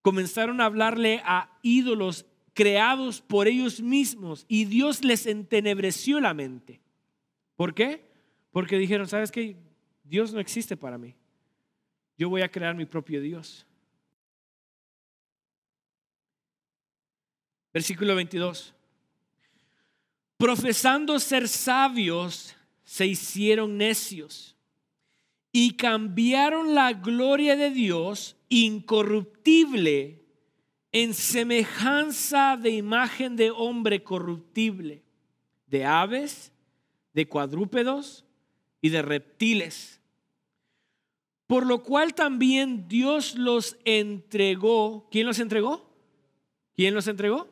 Comenzaron 0.00 0.60
a 0.60 0.66
hablarle 0.66 1.22
a 1.24 1.58
ídolos 1.62 2.26
creados 2.54 3.20
por 3.20 3.48
ellos 3.48 3.80
mismos 3.80 4.44
y 4.46 4.66
Dios 4.66 5.04
les 5.04 5.26
entenebreció 5.26 6.20
la 6.20 6.34
mente. 6.34 6.80
¿Por 7.56 7.74
qué? 7.74 8.12
Porque 8.52 8.78
dijeron, 8.78 9.08
¿sabes 9.08 9.32
qué? 9.32 9.56
Dios 10.04 10.32
no 10.32 10.38
existe 10.38 10.76
para 10.76 10.98
mí. 10.98 11.16
Yo 12.16 12.28
voy 12.28 12.42
a 12.42 12.50
crear 12.50 12.76
mi 12.76 12.84
propio 12.84 13.20
Dios. 13.20 13.66
Versículo 17.72 18.14
22. 18.14 18.74
Profesando 20.42 21.20
ser 21.20 21.46
sabios, 21.46 22.56
se 22.82 23.06
hicieron 23.06 23.78
necios 23.78 24.56
y 25.52 25.76
cambiaron 25.76 26.74
la 26.74 26.94
gloria 26.94 27.54
de 27.54 27.70
Dios 27.70 28.34
incorruptible 28.48 30.20
en 30.90 31.14
semejanza 31.14 32.56
de 32.56 32.70
imagen 32.70 33.36
de 33.36 33.52
hombre 33.52 34.02
corruptible, 34.02 35.04
de 35.68 35.84
aves, 35.84 36.50
de 37.12 37.28
cuadrúpedos 37.28 38.24
y 38.80 38.88
de 38.88 39.00
reptiles. 39.00 40.00
Por 41.46 41.66
lo 41.66 41.84
cual 41.84 42.14
también 42.14 42.88
Dios 42.88 43.36
los 43.36 43.76
entregó. 43.84 45.06
¿Quién 45.08 45.24
los 45.24 45.38
entregó? 45.38 45.88
¿Quién 46.74 46.94
los 46.94 47.06
entregó? 47.06 47.51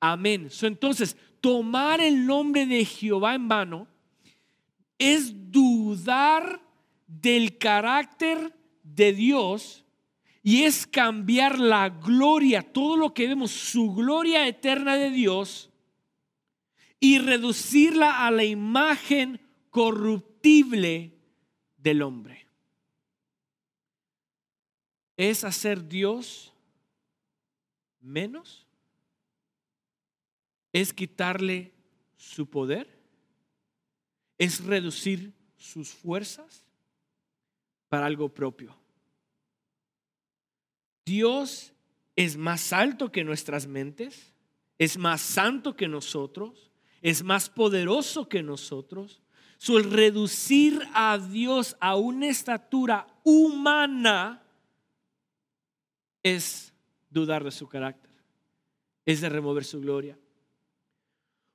Amén. 0.00 0.48
entonces, 0.62 1.16
tomar 1.40 2.00
el 2.00 2.26
nombre 2.26 2.64
de 2.66 2.84
Jehová 2.84 3.34
en 3.34 3.48
vano 3.48 3.86
es 4.98 5.52
dudar 5.52 6.60
del 7.06 7.58
carácter 7.58 8.54
de 8.82 9.12
Dios 9.12 9.84
y 10.42 10.62
es 10.62 10.86
cambiar 10.86 11.58
la 11.58 11.90
gloria, 11.90 12.62
todo 12.62 12.96
lo 12.96 13.12
que 13.12 13.28
vemos, 13.28 13.50
su 13.50 13.94
gloria 13.94 14.46
eterna 14.46 14.96
de 14.96 15.10
Dios, 15.10 15.70
y 16.98 17.18
reducirla 17.18 18.26
a 18.26 18.30
la 18.30 18.44
imagen 18.44 19.40
corruptible 19.70 21.14
del 21.76 22.02
hombre. 22.02 22.46
¿Es 25.16 25.44
hacer 25.44 25.86
Dios 25.86 26.54
menos? 28.00 28.69
¿Es 30.72 30.92
quitarle 30.92 31.72
su 32.16 32.48
poder? 32.48 33.00
es 34.40 34.64
reducir 34.64 35.34
sus 35.58 35.90
fuerzas 35.90 36.64
para 37.90 38.06
algo 38.06 38.30
propio. 38.30 38.74
Dios 41.04 41.74
es 42.16 42.38
más 42.38 42.72
alto 42.72 43.12
que 43.12 43.22
nuestras 43.22 43.66
mentes, 43.66 44.32
es 44.78 44.96
más 44.96 45.20
santo 45.20 45.76
que 45.76 45.88
nosotros, 45.88 46.72
es 47.02 47.22
más 47.22 47.50
poderoso 47.50 48.30
que 48.30 48.42
nosotros. 48.42 49.20
So, 49.58 49.76
el 49.76 49.90
reducir 49.90 50.88
a 50.94 51.18
Dios 51.18 51.76
a 51.78 51.96
una 51.96 52.28
estatura 52.28 53.06
humana 53.22 54.42
es 56.22 56.72
dudar 57.10 57.44
de 57.44 57.50
su 57.50 57.68
carácter, 57.68 58.10
es 59.04 59.20
de 59.20 59.28
remover 59.28 59.66
su 59.66 59.82
gloria. 59.82 60.18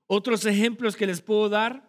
Otros 0.08 0.46
ejemplos 0.46 0.96
que 0.96 1.08
les 1.08 1.22
puedo 1.22 1.50
dar 1.50 1.84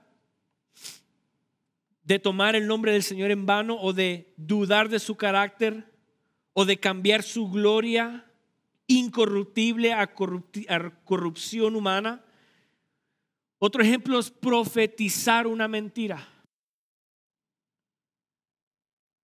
de 2.03 2.19
tomar 2.19 2.55
el 2.55 2.67
nombre 2.67 2.93
del 2.93 3.03
Señor 3.03 3.31
en 3.31 3.47
vano 3.47 3.77
o 3.81 3.93
de 3.93 4.33
dudar 4.37 4.89
de 4.89 5.01
su 5.01 5.17
carácter 5.17 5.93
o 6.53 6.65
de 6.65 6.79
cambiar 6.79 7.23
su 7.23 7.51
gloria 7.51 8.25
incorruptible 8.87 9.93
a, 9.93 10.15
corrupción 10.15 11.77
humana. 11.77 12.25
Otro 13.59 13.83
ejemplo 13.83 14.19
es 14.19 14.31
profetizar 14.31 15.47
una 15.47 15.69
mentira. 15.69 16.29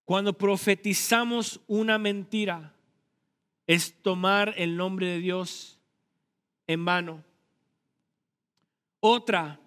Cuando 0.04 0.36
profetizamos 0.36 1.60
una 1.68 1.98
mentira, 1.98 2.74
es 3.66 3.94
tomar 4.02 4.54
el 4.56 4.76
nombre 4.76 5.06
de 5.06 5.18
Dios 5.18 5.78
en 6.66 6.84
vano. 6.84 7.24
Otra, 9.04 9.58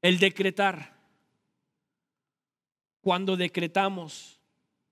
el 0.00 0.18
decretar 0.18 0.98
cuando 3.00 3.36
decretamos, 3.36 4.40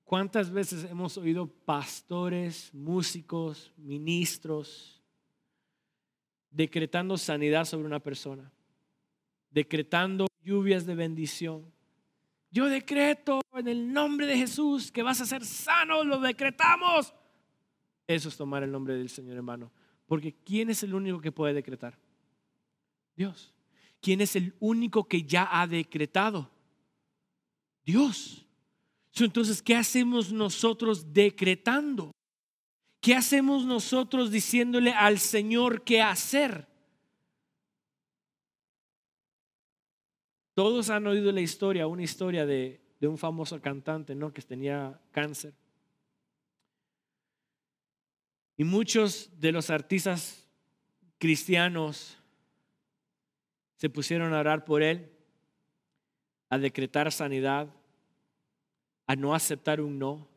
¿cuántas 0.04 0.52
veces 0.52 0.84
hemos 0.84 1.18
oído 1.18 1.48
pastores, 1.48 2.72
músicos, 2.72 3.72
ministros 3.76 5.02
decretando 6.52 7.16
sanidad 7.16 7.64
sobre 7.64 7.86
una 7.86 7.98
persona? 7.98 8.52
Decretando 9.50 10.28
lluvias 10.44 10.86
de 10.86 10.94
bendición. 10.94 11.64
Yo 12.52 12.66
decreto 12.66 13.40
en 13.54 13.66
el 13.66 13.92
nombre 13.92 14.28
de 14.28 14.36
Jesús 14.36 14.92
que 14.92 15.02
vas 15.02 15.20
a 15.20 15.26
ser 15.26 15.44
sano, 15.44 16.04
lo 16.04 16.20
decretamos. 16.20 17.12
Eso 18.06 18.28
es 18.28 18.36
tomar 18.36 18.62
el 18.62 18.70
nombre 18.70 18.94
del 18.94 19.08
Señor 19.08 19.38
hermano. 19.38 19.72
Porque 20.06 20.36
¿quién 20.44 20.70
es 20.70 20.84
el 20.84 20.94
único 20.94 21.20
que 21.20 21.32
puede 21.32 21.52
decretar? 21.52 21.98
Dios. 23.16 23.52
¿Quién 24.00 24.20
es 24.20 24.36
el 24.36 24.54
único 24.60 25.06
que 25.06 25.22
ya 25.24 25.48
ha 25.50 25.66
decretado? 25.66 26.50
Dios. 27.84 28.46
Entonces, 29.14 29.60
¿qué 29.60 29.76
hacemos 29.76 30.32
nosotros 30.32 31.12
decretando? 31.12 32.12
¿Qué 33.00 33.14
hacemos 33.14 33.64
nosotros 33.64 34.30
diciéndole 34.30 34.92
al 34.92 35.18
Señor 35.18 35.84
qué 35.84 36.00
hacer? 36.00 36.66
Todos 40.54 40.90
han 40.90 41.06
oído 41.06 41.32
la 41.32 41.40
historia, 41.40 41.86
una 41.86 42.02
historia 42.02 42.44
de, 42.44 42.80
de 43.00 43.08
un 43.08 43.18
famoso 43.18 43.60
cantante, 43.60 44.14
¿no? 44.14 44.32
Que 44.32 44.42
tenía 44.42 45.00
cáncer. 45.10 45.54
Y 48.56 48.64
muchos 48.64 49.30
de 49.40 49.52
los 49.52 49.70
artistas 49.70 50.46
cristianos 51.18 52.19
se 53.80 53.88
pusieron 53.88 54.34
a 54.34 54.40
orar 54.40 54.66
por 54.66 54.82
él, 54.82 55.10
a 56.50 56.58
decretar 56.58 57.10
sanidad, 57.10 57.66
a 59.06 59.16
no 59.16 59.34
aceptar 59.34 59.80
un 59.80 59.98
no, 59.98 60.28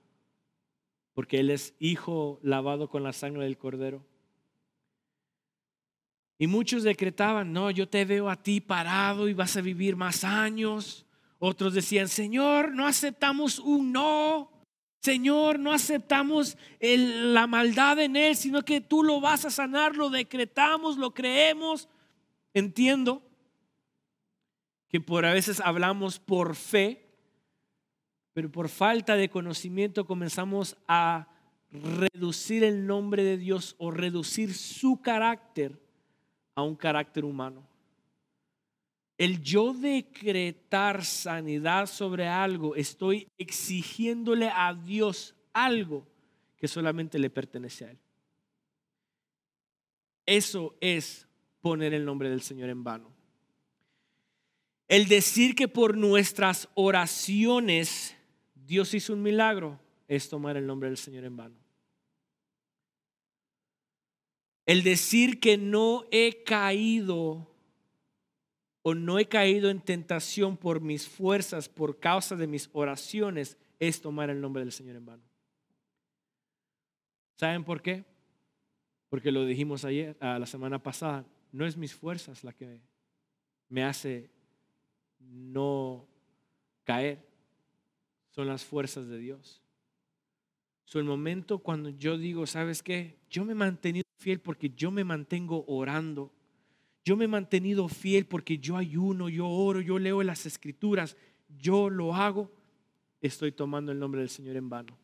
porque 1.13 1.41
Él 1.41 1.49
es 1.49 1.73
hijo 1.77 2.39
lavado 2.41 2.87
con 2.87 3.03
la 3.03 3.11
sangre 3.11 3.43
del 3.43 3.57
cordero. 3.57 4.01
Y 6.37 6.47
muchos 6.47 6.83
decretaban, 6.83 7.51
no, 7.51 7.69
yo 7.69 7.89
te 7.89 8.05
veo 8.05 8.29
a 8.29 8.41
ti 8.41 8.61
parado 8.61 9.27
y 9.27 9.33
vas 9.33 9.57
a 9.57 9.61
vivir 9.61 9.97
más 9.97 10.23
años. 10.23 11.05
Otros 11.37 11.73
decían, 11.73 12.07
Señor, 12.07 12.73
no 12.73 12.87
aceptamos 12.87 13.59
un 13.59 13.91
no. 13.91 14.51
Señor, 15.01 15.59
no 15.59 15.73
aceptamos 15.73 16.57
la 16.79 17.45
maldad 17.45 17.99
en 17.99 18.15
Él, 18.15 18.37
sino 18.37 18.63
que 18.63 18.79
tú 18.79 19.03
lo 19.03 19.19
vas 19.19 19.43
a 19.43 19.51
sanar, 19.51 19.97
lo 19.97 20.09
decretamos, 20.09 20.97
lo 20.97 21.13
creemos. 21.13 21.89
Entiendo 22.53 23.21
que 24.93 25.01
por 25.01 25.25
a 25.25 25.33
veces 25.33 25.59
hablamos 25.59 26.19
por 26.19 26.53
fe, 26.53 27.03
pero 28.31 28.51
por 28.51 28.69
falta 28.69 29.15
de 29.15 29.27
conocimiento 29.27 30.05
comenzamos 30.05 30.77
a 30.87 31.29
reducir 31.71 32.63
el 32.63 32.85
nombre 32.85 33.23
de 33.23 33.39
Dios 33.39 33.73
o 33.79 33.89
reducir 33.89 34.53
su 34.53 35.01
carácter 35.01 35.81
a 36.53 36.61
un 36.61 36.75
carácter 36.75 37.25
humano. 37.25 37.67
El 39.17 39.41
yo 39.41 39.73
decretar 39.73 41.03
sanidad 41.03 41.87
sobre 41.87 42.27
algo, 42.27 42.75
estoy 42.75 43.27
exigiéndole 43.39 44.51
a 44.53 44.75
Dios 44.75 45.33
algo 45.53 46.05
que 46.55 46.67
solamente 46.67 47.17
le 47.17 47.31
pertenece 47.31 47.85
a 47.85 47.89
Él. 47.89 47.99
Eso 50.27 50.75
es 50.79 51.27
poner 51.61 51.95
el 51.95 52.05
nombre 52.05 52.29
del 52.29 52.43
Señor 52.43 52.69
en 52.69 52.83
vano. 52.83 53.12
El 54.87 55.07
decir 55.07 55.55
que 55.55 55.67
por 55.67 55.97
nuestras 55.97 56.69
oraciones 56.75 58.15
Dios 58.53 58.93
hizo 58.93 59.13
un 59.13 59.21
milagro 59.21 59.79
es 60.07 60.29
tomar 60.29 60.57
el 60.57 60.67
nombre 60.67 60.89
del 60.89 60.97
Señor 60.97 61.25
en 61.25 61.37
vano. 61.37 61.55
El 64.65 64.83
decir 64.83 65.39
que 65.39 65.57
no 65.57 66.05
he 66.11 66.43
caído 66.43 67.49
o 68.81 68.93
no 68.93 69.19
he 69.19 69.25
caído 69.25 69.69
en 69.69 69.81
tentación 69.81 70.57
por 70.57 70.81
mis 70.81 71.07
fuerzas, 71.07 71.69
por 71.69 71.99
causa 71.99 72.35
de 72.35 72.47
mis 72.47 72.69
oraciones, 72.73 73.57
es 73.79 74.01
tomar 74.01 74.29
el 74.29 74.39
nombre 74.39 74.61
del 74.61 74.71
Señor 74.71 74.95
en 74.97 75.05
vano. 75.05 75.23
¿Saben 77.35 77.63
por 77.63 77.81
qué? 77.81 78.05
Porque 79.09 79.31
lo 79.31 79.45
dijimos 79.45 79.85
ayer, 79.85 80.17
la 80.19 80.45
semana 80.45 80.81
pasada, 80.81 81.25
no 81.51 81.65
es 81.65 81.77
mis 81.77 81.93
fuerzas 81.93 82.43
la 82.43 82.53
que 82.53 82.79
me 83.69 83.83
hace 83.83 84.29
no 85.31 86.07
caer, 86.83 87.25
son 88.29 88.47
las 88.47 88.63
fuerzas 88.63 89.07
de 89.07 89.17
Dios. 89.17 89.61
So, 90.85 90.99
el 90.99 91.05
momento 91.05 91.59
cuando 91.59 91.89
yo 91.89 92.17
digo, 92.17 92.45
¿sabes 92.45 92.83
qué? 92.83 93.17
Yo 93.29 93.45
me 93.45 93.53
he 93.53 93.55
mantenido 93.55 94.05
fiel 94.19 94.39
porque 94.39 94.69
yo 94.69 94.91
me 94.91 95.03
mantengo 95.03 95.65
orando. 95.67 96.31
Yo 97.03 97.17
me 97.17 97.25
he 97.25 97.27
mantenido 97.27 97.87
fiel 97.87 98.25
porque 98.25 98.59
yo 98.59 98.77
ayuno, 98.77 99.29
yo 99.29 99.47
oro, 99.47 99.81
yo 99.81 99.99
leo 99.99 100.23
las 100.23 100.45
escrituras, 100.45 101.17
yo 101.57 101.89
lo 101.89 102.13
hago. 102.13 102.51
Estoy 103.21 103.51
tomando 103.51 103.91
el 103.91 103.99
nombre 103.99 104.21
del 104.21 104.29
Señor 104.29 104.55
en 104.55 104.69
vano. 104.69 104.97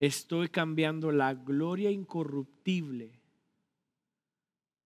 Estoy 0.00 0.48
cambiando 0.48 1.10
la 1.10 1.34
gloria 1.34 1.90
incorruptible 1.90 3.20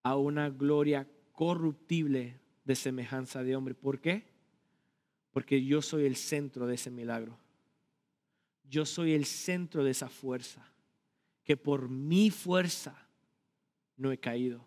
a 0.01 0.17
una 0.17 0.49
gloria 0.49 1.07
corruptible 1.31 2.39
de 2.63 2.75
semejanza 2.75 3.43
de 3.43 3.55
hombre. 3.55 3.75
¿Por 3.75 3.99
qué? 3.99 4.23
Porque 5.31 5.63
yo 5.63 5.81
soy 5.81 6.05
el 6.05 6.15
centro 6.15 6.67
de 6.67 6.75
ese 6.75 6.91
milagro. 6.91 7.37
Yo 8.69 8.85
soy 8.85 9.13
el 9.13 9.25
centro 9.25 9.83
de 9.83 9.91
esa 9.91 10.09
fuerza. 10.09 10.71
Que 11.43 11.57
por 11.57 11.89
mi 11.89 12.29
fuerza 12.29 13.07
no 13.97 14.11
he 14.11 14.17
caído. 14.17 14.65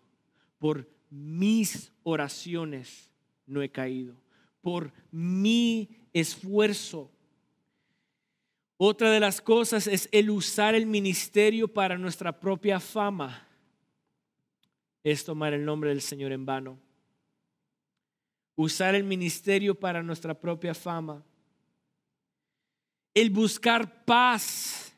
Por 0.59 0.87
mis 1.09 1.91
oraciones 2.03 3.09
no 3.45 3.61
he 3.61 3.69
caído. 3.69 4.15
Por 4.61 4.91
mi 5.11 5.89
esfuerzo. 6.13 7.11
Otra 8.77 9.09
de 9.09 9.19
las 9.19 9.41
cosas 9.41 9.87
es 9.87 10.07
el 10.11 10.29
usar 10.29 10.75
el 10.75 10.85
ministerio 10.85 11.67
para 11.67 11.97
nuestra 11.97 12.39
propia 12.39 12.79
fama. 12.79 13.47
Es 15.03 15.23
tomar 15.23 15.53
el 15.53 15.65
nombre 15.65 15.89
del 15.89 16.01
Señor 16.01 16.31
en 16.31 16.45
vano 16.45 16.86
usar 18.57 18.95
el 18.95 19.05
ministerio 19.05 19.73
para 19.73 20.03
nuestra 20.03 20.33
propia 20.33 20.73
fama. 20.73 21.23
El 23.13 23.29
buscar 23.29 24.03
paz 24.03 24.93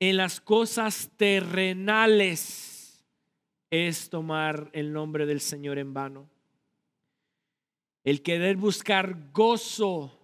en 0.00 0.16
las 0.16 0.40
cosas 0.40 1.10
terrenales 1.16 3.04
es 3.70 4.08
tomar 4.08 4.70
el 4.72 4.92
nombre 4.92 5.26
del 5.26 5.40
Señor 5.40 5.78
en 5.78 5.92
vano. 5.92 6.30
El 8.04 8.22
querer 8.22 8.56
buscar 8.56 9.30
gozo 9.32 10.18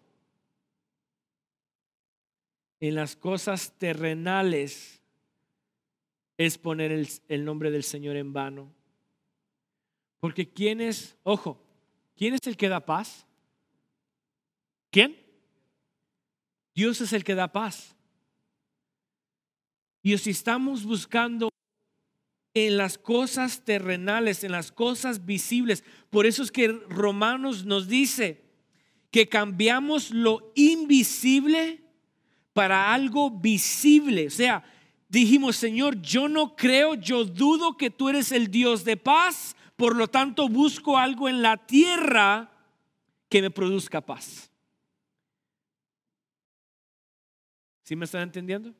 en 2.80 2.94
las 2.94 3.16
cosas 3.16 3.72
terrenales 3.78 5.02
es 6.36 6.58
poner 6.58 6.92
el, 6.92 7.44
nombre 7.44 7.70
del 7.70 7.82
Señor 7.82 8.16
en 8.16 8.32
vano. 8.32 8.72
Porque 10.20 10.48
quienes, 10.48 11.16
ojo, 11.24 11.60
¿Quién 12.18 12.34
es 12.34 12.44
el 12.48 12.56
que 12.56 12.68
da 12.68 12.84
paz? 12.84 13.24
¿Quién? 14.90 15.16
Dios 16.74 17.00
es 17.00 17.12
el 17.12 17.22
que 17.22 17.36
da 17.36 17.52
paz. 17.52 17.94
Y 20.02 20.18
si 20.18 20.30
estamos 20.30 20.82
buscando 20.82 21.48
en 22.54 22.76
las 22.76 22.98
cosas 22.98 23.64
terrenales, 23.64 24.42
en 24.42 24.50
las 24.50 24.72
cosas 24.72 25.26
visibles, 25.26 25.84
por 26.10 26.26
eso 26.26 26.42
es 26.42 26.50
que 26.50 26.66
Romanos 26.88 27.64
nos 27.64 27.86
dice 27.86 28.42
que 29.12 29.28
cambiamos 29.28 30.10
lo 30.10 30.52
invisible 30.56 31.84
para 32.52 32.92
algo 32.92 33.30
visible. 33.30 34.26
O 34.26 34.30
sea, 34.30 34.64
dijimos, 35.08 35.54
Señor, 35.54 36.02
yo 36.02 36.28
no 36.28 36.56
creo, 36.56 36.94
yo 36.94 37.24
dudo 37.24 37.76
que 37.76 37.90
tú 37.90 38.08
eres 38.08 38.32
el 38.32 38.50
Dios 38.50 38.84
de 38.84 38.96
paz, 38.96 39.54
por 39.78 39.94
lo 39.94 40.08
tanto, 40.08 40.48
busco 40.48 40.98
algo 40.98 41.28
en 41.28 41.40
la 41.40 41.56
tierra 41.56 42.50
que 43.28 43.40
me 43.40 43.48
produzca 43.48 44.00
paz. 44.00 44.50
¿Sí 47.84 47.94
me 47.94 48.04
están 48.04 48.22
entendiendo? 48.22 48.74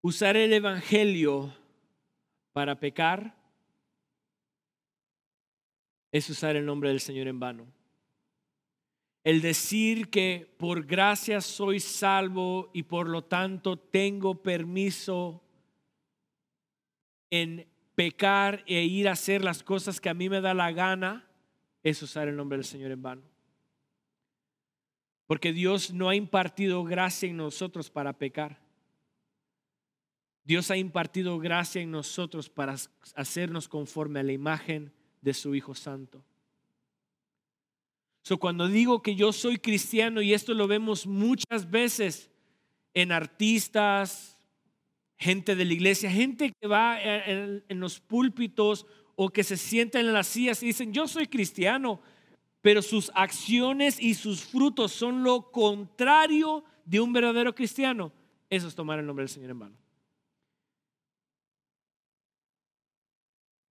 Usar 0.00 0.38
el 0.38 0.54
Evangelio 0.54 1.54
para 2.54 2.80
pecar 2.80 3.36
es 6.10 6.30
usar 6.30 6.56
el 6.56 6.64
nombre 6.64 6.88
del 6.88 7.00
Señor 7.00 7.28
en 7.28 7.38
vano 7.38 7.83
el 9.24 9.40
decir 9.40 10.10
que 10.10 10.54
por 10.58 10.84
gracia 10.84 11.40
soy 11.40 11.80
salvo 11.80 12.70
y 12.74 12.82
por 12.82 13.08
lo 13.08 13.24
tanto 13.24 13.78
tengo 13.78 14.42
permiso 14.42 15.42
en 17.30 17.66
pecar 17.94 18.62
e 18.66 18.84
ir 18.84 19.08
a 19.08 19.12
hacer 19.12 19.42
las 19.42 19.62
cosas 19.62 19.98
que 19.98 20.10
a 20.10 20.14
mí 20.14 20.28
me 20.28 20.42
da 20.42 20.52
la 20.52 20.72
gana, 20.72 21.26
es 21.82 22.02
usar 22.02 22.28
el 22.28 22.36
nombre 22.36 22.58
del 22.58 22.66
Señor 22.66 22.90
en 22.90 23.02
vano. 23.02 23.22
Porque 25.26 25.54
Dios 25.54 25.92
no 25.92 26.10
ha 26.10 26.14
impartido 26.14 26.84
gracia 26.84 27.28
en 27.28 27.38
nosotros 27.38 27.90
para 27.90 28.12
pecar. 28.18 28.60
Dios 30.44 30.70
ha 30.70 30.76
impartido 30.76 31.38
gracia 31.38 31.80
en 31.80 31.90
nosotros 31.90 32.50
para 32.50 32.76
hacernos 33.16 33.68
conforme 33.68 34.20
a 34.20 34.22
la 34.22 34.32
imagen 34.32 34.92
de 35.22 35.32
su 35.32 35.54
Hijo 35.54 35.74
Santo. 35.74 36.22
So, 38.24 38.38
cuando 38.38 38.68
digo 38.68 39.02
que 39.02 39.16
yo 39.16 39.34
soy 39.34 39.58
cristiano, 39.58 40.22
y 40.22 40.32
esto 40.32 40.54
lo 40.54 40.66
vemos 40.66 41.06
muchas 41.06 41.70
veces 41.70 42.30
en 42.94 43.12
artistas, 43.12 44.38
gente 45.18 45.54
de 45.54 45.66
la 45.66 45.74
iglesia, 45.74 46.10
gente 46.10 46.50
que 46.58 46.66
va 46.66 46.98
en, 47.02 47.62
los 47.68 48.00
púlpitos 48.00 48.86
o 49.14 49.28
que 49.28 49.44
se 49.44 49.58
sientan 49.58 50.06
en 50.06 50.14
las 50.14 50.28
sillas 50.28 50.62
y 50.62 50.66
dicen, 50.68 50.94
yo 50.94 51.06
soy 51.06 51.26
cristiano, 51.26 52.00
pero 52.62 52.80
sus 52.80 53.12
acciones 53.14 54.00
y 54.00 54.14
sus 54.14 54.42
frutos 54.42 54.92
son 54.92 55.22
lo 55.22 55.50
contrario 55.50 56.64
de 56.86 57.00
un 57.00 57.12
verdadero 57.12 57.54
cristiano. 57.54 58.10
Eso 58.48 58.68
es 58.68 58.74
tomar 58.74 58.98
el 58.98 59.04
nombre 59.06 59.24
del 59.24 59.28
Señor 59.28 59.50
en 59.50 59.58
vano. 59.58 59.76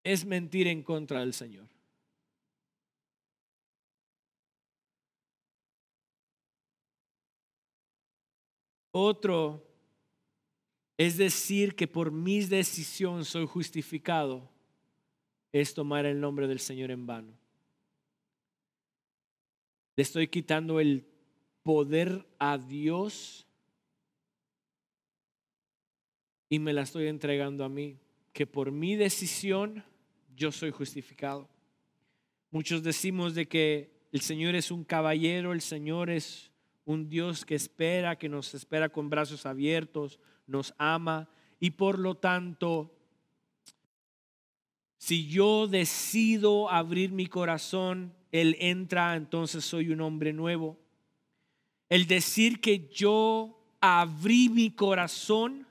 Es 0.03 0.25
mentir 0.25 0.67
en 0.67 0.83
contra 0.83 1.21
del 1.21 1.33
Señor. 1.33 1.72
Otro 8.95 9.67
es 10.97 11.17
decir 11.17 11.75
que 11.75 11.88
por 11.88 12.12
mis 12.12 12.47
decisiones 12.47 13.27
soy 13.27 13.47
justificado, 13.47 14.47
es 15.51 15.73
tomar 15.73 16.06
el 16.06 16.21
nombre 16.21 16.47
del 16.47 16.60
Señor 16.60 16.91
en 16.91 17.08
vano. 17.08 17.34
Le 19.95 20.03
estoy 20.03 20.27
quitando 20.27 20.79
el 20.79 21.08
poder 21.63 22.27
a 22.38 22.60
Dios 22.60 23.47
y 26.49 26.60
me 26.60 26.73
la 26.73 26.84
estoy 26.84 27.08
entregando 27.08 27.63
a 27.63 27.69
mí, 27.69 27.97
que 28.32 28.45
por 28.45 28.71
mi 28.71 28.95
decisión 28.95 29.84
yo 30.36 30.51
soy 30.51 30.69
justificado. 30.69 31.49
Muchos 32.51 32.84
decimos 32.84 33.34
de 33.34 33.47
que 33.47 33.91
el 34.12 34.21
Señor 34.21 34.53
es 34.53 34.69
un 34.69 34.84
caballero, 34.84 35.51
el 35.51 35.62
Señor 35.62 36.12
es 36.12 36.52
un 36.85 37.09
Dios 37.09 37.45
que 37.45 37.55
espera, 37.55 38.17
que 38.17 38.29
nos 38.29 38.53
espera 38.53 38.89
con 38.89 39.09
brazos 39.09 39.45
abiertos, 39.45 40.19
nos 40.47 40.73
ama 40.77 41.29
y 41.59 41.71
por 41.71 41.97
lo 41.97 42.15
tanto, 42.15 42.93
si 44.97 45.27
yo 45.27 45.67
decido 45.67 46.69
abrir 46.69 47.11
mi 47.11 47.27
corazón, 47.27 48.13
Él 48.31 48.57
entra, 48.59 49.15
entonces 49.15 49.63
soy 49.63 49.89
un 49.89 50.01
hombre 50.01 50.33
nuevo. 50.33 50.77
el 51.89 52.07
decir 52.07 52.59
que 52.59 52.89
yo 52.89 53.63
abrí 53.79 54.49
mi 54.49 54.71
corazón 54.71 55.67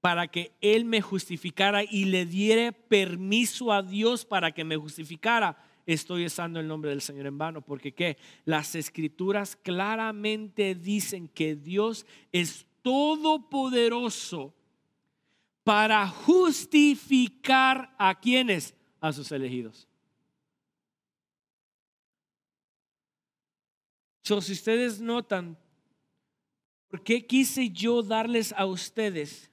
para 0.00 0.28
que 0.28 0.52
Él 0.60 0.84
me 0.84 1.00
justificara 1.00 1.84
y 1.84 2.06
le 2.06 2.26
diera 2.26 2.72
permiso 2.72 3.72
a 3.72 3.82
Dios 3.82 4.24
para 4.24 4.52
que 4.52 4.64
me 4.64 4.76
justificara, 4.76 5.56
estoy 5.94 6.26
usando 6.26 6.60
el 6.60 6.68
nombre 6.68 6.90
del 6.90 7.00
Señor 7.00 7.26
en 7.26 7.38
vano, 7.38 7.62
porque 7.62 7.94
¿qué? 7.94 8.18
Las 8.44 8.74
escrituras 8.74 9.56
claramente 9.56 10.74
dicen 10.74 11.28
que 11.28 11.56
Dios 11.56 12.04
es 12.30 12.66
todopoderoso 12.82 14.54
para 15.64 16.06
justificar 16.06 17.94
a 17.98 18.18
quienes, 18.20 18.74
a 19.00 19.12
sus 19.12 19.32
elegidos. 19.32 19.88
So, 24.22 24.42
si 24.42 24.52
ustedes 24.52 25.00
notan, 25.00 25.56
¿por 26.88 27.02
qué 27.02 27.26
quise 27.26 27.70
yo 27.70 28.02
darles 28.02 28.52
a 28.52 28.66
ustedes 28.66 29.50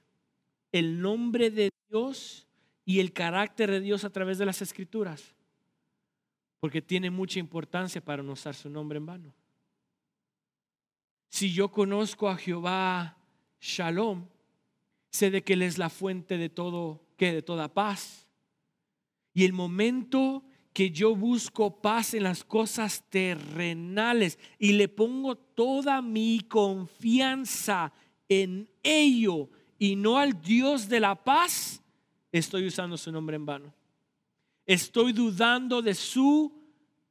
el 0.70 1.00
nombre 1.00 1.50
de 1.50 1.70
Dios 1.88 2.46
y 2.84 3.00
el 3.00 3.14
carácter 3.14 3.70
de 3.70 3.80
Dios 3.80 4.04
a 4.04 4.10
través 4.10 4.36
de 4.36 4.44
las 4.44 4.60
escrituras? 4.60 5.35
Porque 6.66 6.82
tiene 6.82 7.10
mucha 7.12 7.38
importancia 7.38 8.04
para 8.04 8.24
no 8.24 8.32
usar 8.32 8.52
su 8.52 8.68
nombre 8.68 8.98
en 8.98 9.06
vano. 9.06 9.32
Si 11.28 11.52
yo 11.52 11.70
conozco 11.70 12.28
a 12.28 12.36
Jehová 12.36 13.16
Shalom, 13.60 14.26
sé 15.08 15.30
de 15.30 15.44
que 15.44 15.52
Él 15.52 15.62
es 15.62 15.78
la 15.78 15.90
fuente 15.90 16.38
de 16.38 16.48
todo, 16.48 17.06
que 17.16 17.32
de 17.32 17.42
toda 17.42 17.72
paz. 17.72 18.26
Y 19.32 19.44
el 19.44 19.52
momento 19.52 20.42
que 20.72 20.90
yo 20.90 21.14
busco 21.14 21.80
paz 21.80 22.14
en 22.14 22.24
las 22.24 22.42
cosas 22.42 23.04
terrenales 23.10 24.36
y 24.58 24.72
le 24.72 24.88
pongo 24.88 25.36
toda 25.36 26.02
mi 26.02 26.40
confianza 26.48 27.92
en 28.28 28.68
ello 28.82 29.50
y 29.78 29.94
no 29.94 30.18
al 30.18 30.42
Dios 30.42 30.88
de 30.88 30.98
la 30.98 31.14
paz, 31.14 31.80
estoy 32.32 32.66
usando 32.66 32.96
su 32.96 33.12
nombre 33.12 33.36
en 33.36 33.46
vano. 33.46 33.72
Estoy 34.66 35.12
dudando 35.12 35.80
de 35.80 35.94
su 35.94 36.55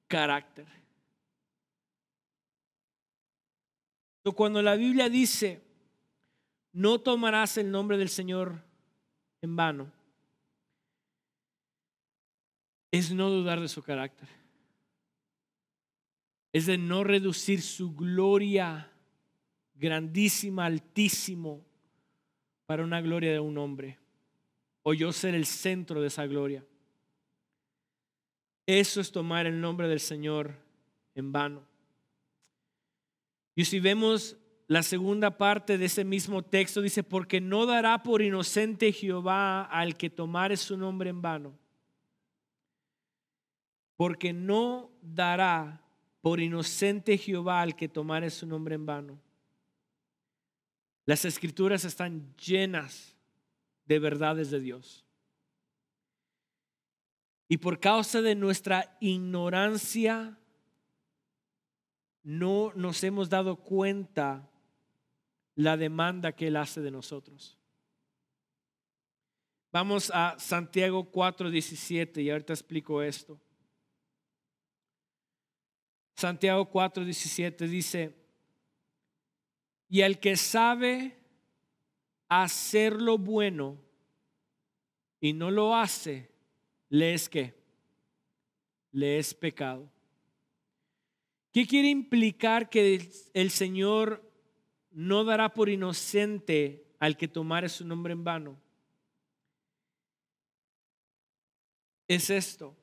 carácter. 0.08 0.66
Cuando 4.36 4.62
la 4.62 4.76
Biblia 4.76 5.08
dice, 5.08 5.62
no 6.74 7.00
tomarás 7.00 7.58
el 7.58 7.70
nombre 7.70 7.98
del 7.98 8.10
Señor 8.10 8.62
en 9.42 9.56
vano, 9.56 9.92
es 12.92 13.12
no 13.14 13.30
dudar 13.30 13.60
de 13.60 13.68
su 13.68 13.84
carácter. 13.84 14.28
Es 16.52 16.66
de 16.66 16.78
no 16.78 17.04
reducir 17.04 17.62
su 17.62 17.94
gloria 17.94 18.90
grandísima, 19.76 20.66
altísimo, 20.66 21.64
para 22.66 22.84
una 22.84 23.02
gloria 23.02 23.32
de 23.32 23.40
un 23.40 23.58
hombre. 23.58 24.00
O 24.84 24.94
yo 24.94 25.12
ser 25.12 25.36
el 25.36 25.46
centro 25.46 26.02
de 26.02 26.08
esa 26.08 26.26
gloria. 26.26 26.66
Eso 28.66 29.02
es 29.02 29.12
tomar 29.12 29.46
el 29.46 29.62
nombre 29.62 29.88
del 29.88 30.00
Señor 30.00 30.56
en 31.14 31.32
vano. 31.32 31.64
Y 33.56 33.66
si 33.66 33.80
vemos 33.80 34.38
la 34.68 34.84
segunda 34.84 35.38
parte 35.38 35.78
de 35.78 35.86
ese 35.86 36.04
mismo 36.04 36.42
texto, 36.42 36.82
dice, 36.82 37.04
porque 37.04 37.40
no 37.40 37.66
dará 37.66 38.04
por 38.04 38.22
inocente 38.22 38.92
Jehová 38.92 39.64
al 39.64 39.96
que 39.96 40.10
tomare 40.10 40.58
su 40.58 40.78
nombre 40.78 41.10
en 41.10 41.22
vano 41.22 41.58
porque 43.96 44.34
no 44.34 44.92
dará 45.02 45.82
por 46.22 46.40
inocente 46.40 47.18
Jehová 47.18 47.62
al 47.62 47.76
que 47.76 47.88
tomare 47.88 48.30
su 48.30 48.46
nombre 48.46 48.76
en 48.76 48.86
vano. 48.86 49.20
Las 51.06 51.24
escrituras 51.24 51.86
están 51.86 52.36
llenas 52.36 53.16
de 53.86 54.00
verdades 54.00 54.50
de 54.50 54.60
Dios. 54.60 55.05
Y 57.48 57.58
por 57.58 57.80
causa 57.80 58.22
de 58.22 58.36
nuestra 58.36 58.98
ignorancia, 59.00 60.38
no 62.24 62.72
nos 62.76 63.04
hemos 63.04 63.30
dado 63.30 63.58
cuenta 63.58 64.50
la 65.54 65.78
demanda 65.78 66.32
que 66.32 66.48
Él 66.48 66.58
hace 66.58 66.82
de 66.82 66.92
nosotros. 66.92 67.58
Vamos 69.72 70.12
a 70.14 70.36
Santiago 70.40 71.12
4:17 71.12 72.24
y 72.24 72.30
ahorita 72.30 72.54
explico 72.54 73.02
esto. 73.02 73.40
Santiago 76.16 76.72
4:17 76.72 77.68
dice, 77.68 78.16
y 79.90 80.02
el 80.02 80.20
que 80.20 80.36
sabe 80.36 81.20
hacer 82.28 83.02
lo 83.02 83.18
bueno 83.18 83.78
y 85.20 85.34
no 85.34 85.52
lo 85.52 85.76
hace, 85.76 86.35
le 86.90 87.14
es 87.14 87.30
que, 87.30 87.54
le 88.92 89.18
es 89.20 89.34
pecado. 89.34 89.92
¿Qué 91.52 91.66
quiere 91.66 91.90
implicar 91.90 92.70
que 92.70 93.10
el 93.34 93.50
Señor 93.50 94.22
no 94.92 95.24
dará 95.24 95.54
por 95.54 95.70
inocente 95.70 96.86
al 97.00 97.18
que 97.18 97.28
tomare 97.28 97.70
su 97.70 97.86
nombre 97.86 98.14
en 98.14 98.24
vano? 98.24 98.60
Es 102.08 102.30
esto. 102.30 102.76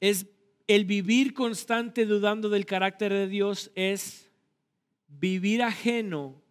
Es 0.00 0.26
el 0.66 0.84
vivir 0.84 1.34
constante 1.34 2.04
dudando 2.04 2.48
del 2.48 2.66
carácter 2.66 3.12
de 3.12 3.26
Dios 3.26 3.72
es 3.74 4.30
vivir 5.08 5.62
ajeno 5.62 6.42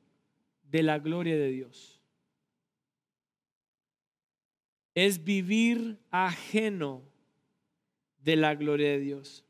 de 0.63 0.83
la 0.83 0.97
gloria 0.99 1.35
de 1.35 1.49
Dios. 1.49 1.96
Es 4.97 5.23
vivir 5.23 5.99
ajeno 6.09 7.03
de 8.23 8.35
la 8.35 8.55
gloria 8.55 8.89
de 8.89 8.99
Dios. 8.99 9.45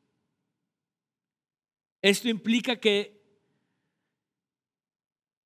Esto 2.01 2.27
implica 2.27 2.81
que 2.81 3.21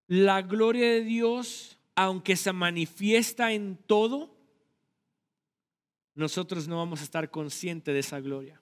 la 0.07 0.41
gloria 0.41 0.89
de 0.89 1.01
Dios, 1.01 1.77
aunque 1.93 2.35
se 2.35 2.51
manifiesta 2.51 3.53
en 3.53 3.77
todo, 3.77 4.35
nosotros 6.15 6.67
no 6.67 6.77
vamos 6.77 7.01
a 7.01 7.03
estar 7.03 7.29
conscientes 7.29 7.93
de 7.93 7.99
esa 7.99 8.19
gloria. 8.19 8.61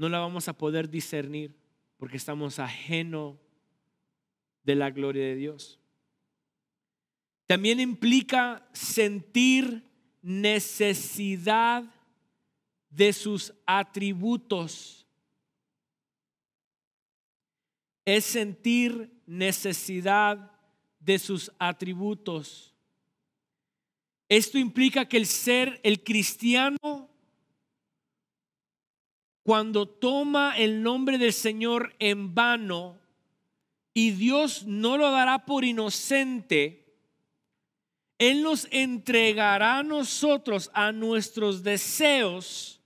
no 0.00 0.08
la 0.08 0.18
vamos 0.18 0.48
a 0.48 0.56
poder 0.56 0.88
discernir 0.88 1.54
porque 1.98 2.16
estamos 2.16 2.58
ajeno 2.58 3.38
de 4.62 4.74
la 4.74 4.90
gloria 4.90 5.26
de 5.26 5.34
Dios. 5.34 5.79
También 7.50 7.80
implica 7.80 8.64
sentir 8.72 9.82
necesidad 10.22 11.82
de 12.88 13.12
sus 13.12 13.52
atributos. 13.66 15.04
Es 18.04 18.24
sentir 18.24 19.10
necesidad 19.26 20.52
de 21.00 21.18
sus 21.18 21.50
atributos. 21.58 22.72
Esto 24.28 24.56
implica 24.56 25.08
que 25.08 25.16
el 25.16 25.26
ser, 25.26 25.80
el 25.82 26.04
cristiano, 26.04 27.10
cuando 29.42 29.88
toma 29.88 30.56
el 30.56 30.84
nombre 30.84 31.18
del 31.18 31.32
Señor 31.32 31.96
en 31.98 32.32
vano 32.32 33.00
y 33.92 34.12
Dios 34.12 34.68
no 34.68 34.96
lo 34.96 35.10
dará 35.10 35.46
por 35.46 35.64
inocente, 35.64 36.80
Él 38.20 38.42
nos 38.42 38.68
entregará 38.70 39.78
a 39.78 39.82
nosotros 39.82 40.70
a 40.74 40.92
nuestros 40.92 41.62
deseos 41.62 42.82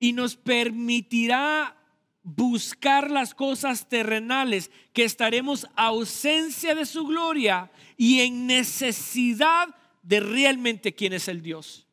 y 0.00 0.14
nos 0.14 0.34
permitirá 0.34 1.76
buscar 2.22 3.10
las 3.10 3.34
cosas 3.34 3.86
terrenales, 3.86 4.70
que 4.94 5.04
estaremos 5.04 5.66
ausencia 5.76 6.74
de 6.74 6.86
su 6.86 7.06
gloria 7.06 7.70
y 7.98 8.20
en 8.20 8.46
necesidad 8.46 9.68
de 10.02 10.20
realmente 10.20 10.94
quién 10.94 11.12
es 11.12 11.28
el 11.28 11.42
Dios. 11.42 11.86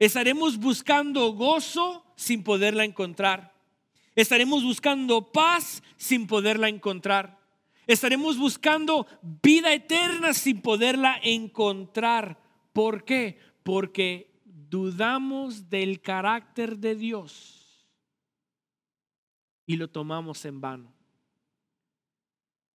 Estaremos 0.00 0.58
buscando 0.58 1.32
gozo 1.34 2.04
sin 2.16 2.42
poderla 2.42 2.84
encontrar. 2.84 3.54
Estaremos 4.16 4.64
buscando 4.64 5.30
paz 5.30 5.84
sin 5.96 6.26
poderla 6.26 6.68
encontrar. 6.68 7.35
Estaremos 7.86 8.36
buscando 8.36 9.06
vida 9.42 9.72
eterna 9.72 10.32
sin 10.34 10.60
poderla 10.60 11.20
encontrar. 11.22 12.40
¿Por 12.72 13.04
qué? 13.04 13.38
Porque 13.62 14.40
dudamos 14.44 15.70
del 15.70 16.00
carácter 16.00 16.78
de 16.78 16.96
Dios 16.96 17.86
y 19.66 19.76
lo 19.76 19.88
tomamos 19.88 20.44
en 20.44 20.60
vano. 20.60 20.92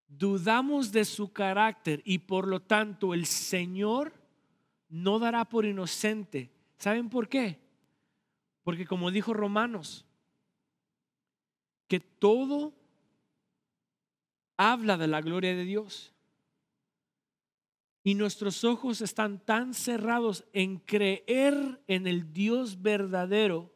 Dudamos 0.06 0.92
de 0.92 1.04
su 1.04 1.32
carácter 1.32 2.02
y 2.04 2.18
por 2.18 2.46
lo 2.46 2.61
tanto 2.61 3.14
el 3.14 3.26
Señor 3.26 4.12
no 4.88 5.18
dará 5.18 5.44
por 5.44 5.64
inocente. 5.64 6.50
¿Saben 6.78 7.08
por 7.08 7.28
qué? 7.28 7.61
Porque 8.62 8.86
como 8.86 9.11
dijo 9.11 9.34
Romanos, 9.34 10.04
que 11.86 12.00
todo 12.00 12.74
habla 14.61 14.98
de 14.98 15.06
la 15.06 15.22
gloria 15.22 15.56
de 15.56 15.64
Dios. 15.64 16.12
Y 18.04 18.14
nuestros 18.14 18.62
ojos 18.62 19.00
están 19.00 19.42
tan 19.42 19.72
cerrados 19.72 20.44
en 20.52 20.76
creer 20.76 21.82
en 21.86 22.06
el 22.06 22.34
Dios 22.34 22.82
verdadero 22.82 23.72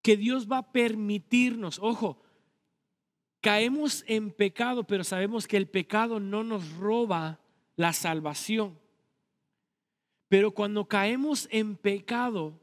que 0.00 0.16
Dios 0.16 0.50
va 0.50 0.58
a 0.58 0.72
permitirnos, 0.72 1.78
ojo, 1.80 2.22
caemos 3.42 4.04
en 4.06 4.30
pecado, 4.30 4.84
pero 4.84 5.04
sabemos 5.04 5.46
que 5.46 5.58
el 5.58 5.68
pecado 5.68 6.18
no 6.18 6.42
nos 6.42 6.74
roba 6.76 7.40
la 7.76 7.92
salvación. 7.92 8.78
Pero 10.28 10.52
cuando 10.52 10.88
caemos 10.88 11.46
en 11.50 11.76
pecado, 11.76 12.58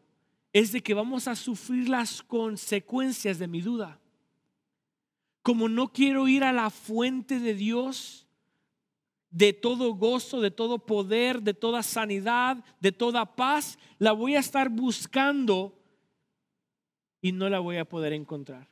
es 0.53 0.71
de 0.71 0.81
que 0.81 0.95
vamos 0.95 1.27
a 1.27 1.35
sufrir 1.35 1.87
las 1.87 2.23
consecuencias 2.23 3.37
de 3.37 3.47
mi 3.47 3.61
duda. 3.61 4.00
Como 5.41 5.69
no 5.69 5.91
quiero 5.91 6.27
ir 6.27 6.43
a 6.43 6.53
la 6.53 6.69
fuente 6.69 7.39
de 7.39 7.53
Dios, 7.53 8.27
de 9.31 9.53
todo 9.53 9.95
gozo, 9.95 10.41
de 10.41 10.51
todo 10.51 10.85
poder, 10.85 11.41
de 11.41 11.53
toda 11.53 11.81
sanidad, 11.83 12.63
de 12.79 12.91
toda 12.91 13.35
paz, 13.35 13.79
la 13.97 14.11
voy 14.11 14.35
a 14.35 14.39
estar 14.39 14.69
buscando 14.69 15.77
y 17.21 17.31
no 17.31 17.49
la 17.49 17.59
voy 17.59 17.77
a 17.77 17.85
poder 17.85 18.13
encontrar. 18.13 18.69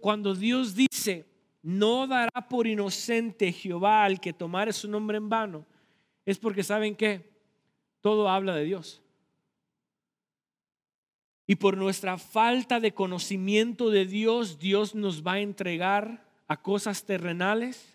cuando 0.00 0.34
Dios 0.34 0.74
dice, 0.74 1.24
no 1.62 2.06
dará 2.06 2.48
por 2.48 2.66
inocente 2.66 3.52
Jehová 3.52 4.04
al 4.04 4.20
que 4.20 4.32
tomare 4.32 4.72
su 4.72 4.88
nombre 4.88 5.16
en 5.16 5.28
vano, 5.28 5.64
es 6.26 6.38
porque 6.38 6.62
saben 6.62 6.94
que 6.94 7.32
todo 8.00 8.28
habla 8.28 8.54
de 8.54 8.64
Dios. 8.64 9.00
Y 11.52 11.56
por 11.56 11.76
nuestra 11.76 12.16
falta 12.16 12.80
de 12.80 12.94
conocimiento 12.94 13.90
de 13.90 14.06
Dios, 14.06 14.58
Dios 14.58 14.94
nos 14.94 15.22
va 15.22 15.34
a 15.34 15.40
entregar 15.40 16.26
a 16.48 16.62
cosas 16.62 17.04
terrenales 17.04 17.94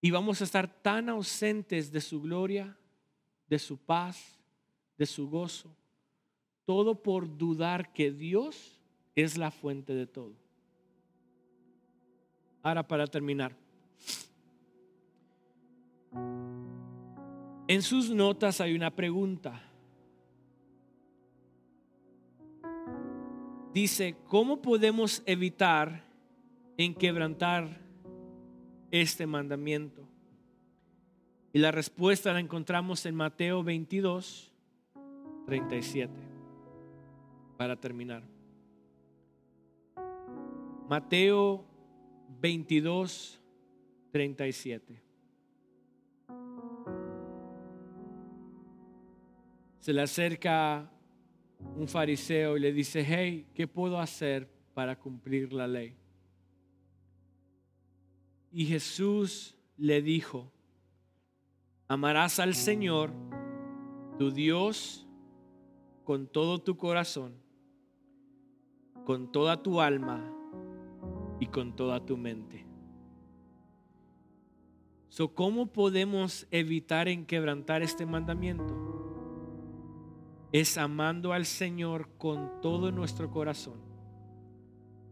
y 0.00 0.10
vamos 0.10 0.40
a 0.40 0.44
estar 0.44 0.66
tan 0.82 1.08
ausentes 1.08 1.92
de 1.92 2.00
su 2.00 2.20
gloria, 2.20 2.76
de 3.46 3.60
su 3.60 3.78
paz, 3.78 4.40
de 4.98 5.06
su 5.06 5.30
gozo, 5.30 5.70
todo 6.64 7.00
por 7.00 7.38
dudar 7.38 7.92
que 7.92 8.10
Dios 8.10 8.80
es 9.14 9.38
la 9.38 9.52
fuente 9.52 9.94
de 9.94 10.08
todo. 10.08 10.34
Ahora 12.60 12.88
para 12.88 13.06
terminar. 13.06 13.54
En 17.68 17.82
sus 17.82 18.10
notas 18.10 18.60
hay 18.60 18.74
una 18.74 18.90
pregunta. 18.90 19.69
Dice, 23.72 24.16
¿cómo 24.26 24.60
podemos 24.60 25.22
evitar 25.26 26.04
enquebrantar 26.76 27.80
este 28.90 29.26
mandamiento? 29.26 30.08
Y 31.52 31.58
la 31.58 31.70
respuesta 31.70 32.32
la 32.32 32.40
encontramos 32.40 33.04
en 33.06 33.14
Mateo 33.14 33.62
22, 33.62 34.52
37. 35.46 36.12
Para 37.56 37.76
terminar. 37.76 38.22
Mateo 40.88 41.64
22, 42.40 43.40
37. 44.10 45.10
se 49.80 49.94
le 49.94 50.02
acerca 50.02 50.88
un 51.76 51.88
fariseo 51.88 52.56
y 52.56 52.60
le 52.60 52.72
dice, 52.72 53.04
hey, 53.06 53.46
¿qué 53.54 53.66
puedo 53.66 53.98
hacer 53.98 54.50
para 54.74 54.98
cumplir 54.98 55.52
la 55.52 55.66
ley? 55.66 55.96
Y 58.52 58.66
Jesús 58.66 59.56
le 59.76 60.02
dijo, 60.02 60.52
amarás 61.88 62.38
al 62.38 62.54
Señor, 62.54 63.12
tu 64.18 64.30
Dios, 64.30 65.06
con 66.04 66.26
todo 66.26 66.58
tu 66.58 66.76
corazón, 66.76 67.34
con 69.04 69.30
toda 69.30 69.62
tu 69.62 69.80
alma 69.80 70.30
y 71.38 71.46
con 71.46 71.74
toda 71.74 72.04
tu 72.04 72.16
mente. 72.16 72.66
So, 75.08 75.34
¿Cómo 75.34 75.66
podemos 75.66 76.46
evitar 76.50 77.08
enquebrantar 77.08 77.82
este 77.82 78.06
mandamiento? 78.06 78.99
Es 80.52 80.76
amando 80.78 81.32
al 81.32 81.46
Señor 81.46 82.08
con 82.18 82.60
todo 82.60 82.90
nuestro 82.90 83.30
corazón, 83.30 83.80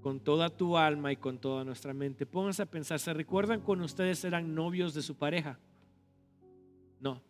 con 0.00 0.20
toda 0.20 0.50
tu 0.50 0.76
alma 0.76 1.12
y 1.12 1.16
con 1.16 1.38
toda 1.38 1.64
nuestra 1.64 1.94
mente. 1.94 2.26
Pónganse 2.26 2.62
a 2.62 2.66
pensar, 2.66 2.98
¿se 2.98 3.12
recuerdan 3.12 3.60
cuando 3.60 3.84
ustedes 3.84 4.24
eran 4.24 4.54
novios 4.54 4.94
de 4.94 5.02
su 5.02 5.16
pareja? 5.16 5.58
No. 7.00 7.22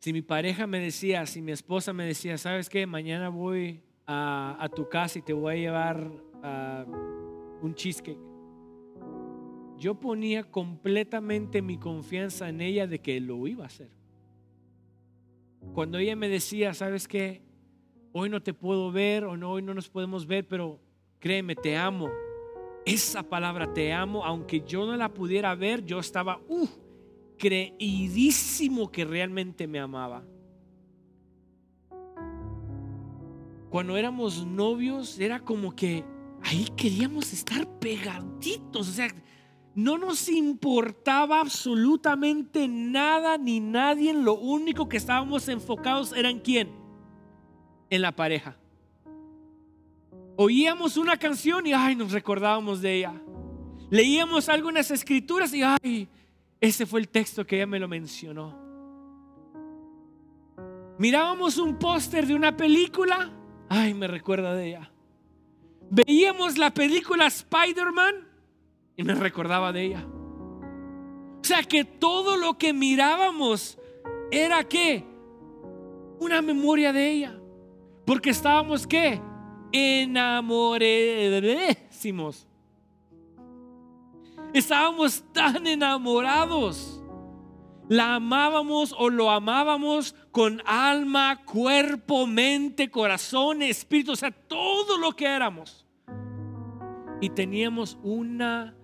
Si 0.00 0.12
mi 0.12 0.22
pareja 0.22 0.66
me 0.66 0.78
decía, 0.78 1.26
si 1.26 1.42
mi 1.42 1.52
esposa 1.52 1.92
me 1.92 2.04
decía, 2.04 2.38
¿sabes 2.38 2.68
qué? 2.68 2.86
Mañana 2.86 3.30
voy 3.30 3.82
a, 4.06 4.68
tu 4.74 4.88
casa 4.88 5.18
y 5.18 5.22
te 5.22 5.32
voy 5.32 5.54
a 5.54 5.56
llevar 5.56 6.10
un 7.62 7.74
cheesecake. 7.74 8.18
Yo 9.78 9.94
ponía 9.94 10.44
completamente 10.44 11.62
mi 11.62 11.78
confianza 11.78 12.48
en 12.48 12.60
ella 12.60 12.86
de 12.86 13.00
que 13.00 13.20
lo 13.20 13.46
iba 13.46 13.64
a 13.64 13.68
hacer. 13.68 13.97
Cuando 15.74 15.98
ella 15.98 16.16
me 16.16 16.28
decía, 16.28 16.74
¿sabes 16.74 17.06
qué? 17.06 17.42
Hoy 18.12 18.28
no 18.28 18.42
te 18.42 18.54
puedo 18.54 18.90
ver 18.90 19.24
o 19.24 19.36
no, 19.36 19.52
hoy 19.52 19.62
no 19.62 19.74
nos 19.74 19.88
podemos 19.88 20.26
ver, 20.26 20.46
pero 20.46 20.80
créeme, 21.18 21.54
te 21.54 21.76
amo. 21.76 22.08
Esa 22.84 23.22
palabra 23.22 23.72
te 23.72 23.92
amo, 23.92 24.24
aunque 24.24 24.62
yo 24.66 24.86
no 24.86 24.96
la 24.96 25.12
pudiera 25.12 25.54
ver, 25.54 25.84
yo 25.84 25.98
estaba 25.98 26.40
uh, 26.48 26.68
creidísimo 27.38 28.90
que 28.90 29.04
realmente 29.04 29.66
me 29.66 29.78
amaba. 29.78 30.24
Cuando 33.70 33.96
éramos 33.96 34.46
novios, 34.46 35.18
era 35.18 35.40
como 35.40 35.76
que 35.76 36.02
ahí 36.42 36.66
queríamos 36.76 37.32
estar 37.32 37.68
pegaditos. 37.78 38.88
O 38.88 38.92
sea, 38.92 39.08
no 39.78 39.96
nos 39.96 40.28
importaba 40.28 41.38
absolutamente 41.40 42.66
nada 42.66 43.38
ni 43.38 43.60
nadie. 43.60 44.12
Lo 44.12 44.34
único 44.34 44.88
que 44.88 44.96
estábamos 44.96 45.48
enfocados 45.48 46.12
era 46.12 46.28
en 46.28 46.40
quién? 46.40 46.72
En 47.88 48.02
la 48.02 48.10
pareja. 48.10 48.56
Oíamos 50.34 50.96
una 50.96 51.16
canción 51.16 51.64
y 51.64 51.74
ay, 51.74 51.94
nos 51.94 52.10
recordábamos 52.10 52.82
de 52.82 52.96
ella. 52.96 53.22
Leíamos 53.88 54.48
algunas 54.48 54.90
escrituras 54.90 55.54
y 55.54 55.62
ay, 55.62 56.08
ese 56.60 56.84
fue 56.84 56.98
el 56.98 57.08
texto 57.08 57.46
que 57.46 57.54
ella 57.54 57.66
me 57.68 57.78
lo 57.78 57.86
mencionó. 57.86 58.58
Mirábamos 60.98 61.56
un 61.56 61.78
póster 61.78 62.26
de 62.26 62.34
una 62.34 62.56
película, 62.56 63.30
ay, 63.68 63.94
me 63.94 64.08
recuerda 64.08 64.56
de 64.56 64.70
ella. 64.70 64.90
Veíamos 65.88 66.58
la 66.58 66.74
película 66.74 67.28
Spider-Man 67.28 68.27
y 68.98 69.04
me 69.04 69.14
recordaba 69.14 69.72
de 69.72 69.84
ella. 69.84 70.04
O 71.40 71.44
sea 71.44 71.62
que 71.62 71.84
todo 71.84 72.36
lo 72.36 72.58
que 72.58 72.74
mirábamos 72.74 73.78
era 74.32 74.64
que 74.64 75.04
una 76.18 76.42
memoria 76.42 76.92
de 76.92 77.12
ella. 77.12 77.38
Porque 78.04 78.30
estábamos 78.30 78.88
que 78.88 79.20
enamoradísimos. 79.70 82.48
Estábamos 84.52 85.22
tan 85.32 85.68
enamorados. 85.68 87.00
La 87.88 88.16
amábamos 88.16 88.92
o 88.98 89.10
lo 89.10 89.30
amábamos 89.30 90.16
con 90.32 90.60
alma, 90.66 91.44
cuerpo, 91.44 92.26
mente, 92.26 92.90
corazón, 92.90 93.62
espíritu, 93.62 94.10
o 94.12 94.16
sea, 94.16 94.32
todo 94.32 94.98
lo 94.98 95.12
que 95.12 95.26
éramos. 95.26 95.86
Y 97.20 97.30
teníamos 97.30 97.96
una 98.02 98.77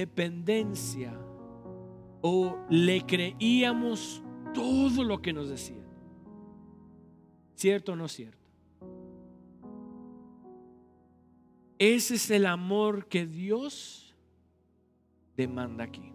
dependencia 0.00 1.18
o 2.20 2.58
le 2.68 3.00
creíamos 3.06 4.22
todo 4.52 5.02
lo 5.04 5.22
que 5.22 5.32
nos 5.32 5.48
decía 5.48 5.82
¿Cierto 7.54 7.92
o 7.92 7.96
no 7.96 8.06
cierto? 8.06 8.50
Ese 11.78 12.16
es 12.16 12.30
el 12.30 12.44
amor 12.44 13.06
que 13.06 13.24
Dios 13.24 14.14
demanda 15.38 15.84
aquí. 15.84 16.12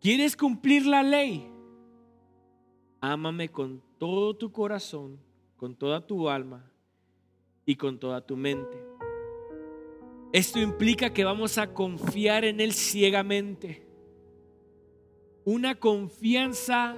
¿Quieres 0.00 0.36
cumplir 0.36 0.86
la 0.86 1.04
ley? 1.04 1.48
Ámame 3.00 3.48
con 3.48 3.80
todo 3.98 4.34
tu 4.34 4.50
corazón, 4.50 5.20
con 5.56 5.76
toda 5.76 6.04
tu 6.04 6.28
alma 6.28 6.68
y 7.64 7.76
con 7.76 8.00
toda 8.00 8.20
tu 8.20 8.36
mente. 8.36 8.95
Esto 10.32 10.58
implica 10.58 11.12
que 11.12 11.24
vamos 11.24 11.56
a 11.58 11.72
confiar 11.72 12.44
en 12.44 12.60
Él 12.60 12.72
ciegamente. 12.72 13.86
Una 15.44 15.76
confianza 15.76 16.96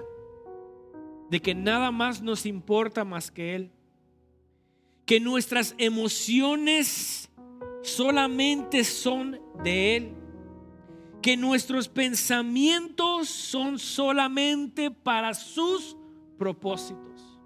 de 1.30 1.40
que 1.40 1.54
nada 1.54 1.90
más 1.90 2.22
nos 2.22 2.46
importa 2.46 3.04
más 3.04 3.30
que 3.30 3.54
Él. 3.54 3.70
Que 5.04 5.20
nuestras 5.20 5.74
emociones 5.78 7.30
solamente 7.82 8.84
son 8.84 9.40
de 9.62 9.96
Él. 9.96 10.14
Que 11.20 11.36
nuestros 11.36 11.88
pensamientos 11.88 13.28
son 13.28 13.78
solamente 13.78 14.90
para 14.90 15.34
sus 15.34 15.96
propósitos. 16.38 17.38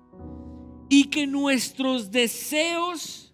Y 0.88 1.04
que 1.04 1.26
nuestros 1.26 2.10
deseos 2.10 3.31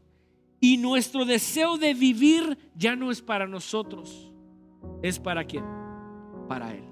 y 0.61 0.77
nuestro 0.77 1.25
deseo 1.25 1.79
de 1.79 1.95
vivir 1.95 2.59
ya 2.75 2.97
no 2.97 3.11
es 3.11 3.23
para 3.23 3.47
nosotros. 3.47 4.33
¿Es 5.03 5.19
para 5.19 5.45
quién? 5.45 5.65
Para 6.49 6.75
Él. 6.75 6.85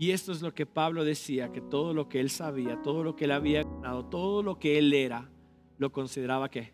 Y 0.00 0.12
esto 0.12 0.32
es 0.32 0.40
lo 0.40 0.54
que 0.54 0.64
Pablo 0.64 1.04
decía, 1.04 1.52
que 1.52 1.60
todo 1.60 1.92
lo 1.92 2.08
que 2.08 2.20
él 2.20 2.30
sabía, 2.30 2.80
todo 2.80 3.04
lo 3.04 3.16
que 3.16 3.26
él 3.26 3.32
había 3.32 3.64
ganado, 3.64 4.06
todo 4.06 4.42
lo 4.42 4.58
que 4.58 4.78
él 4.78 4.94
era, 4.94 5.30
lo 5.76 5.92
consideraba 5.92 6.50
que 6.50 6.72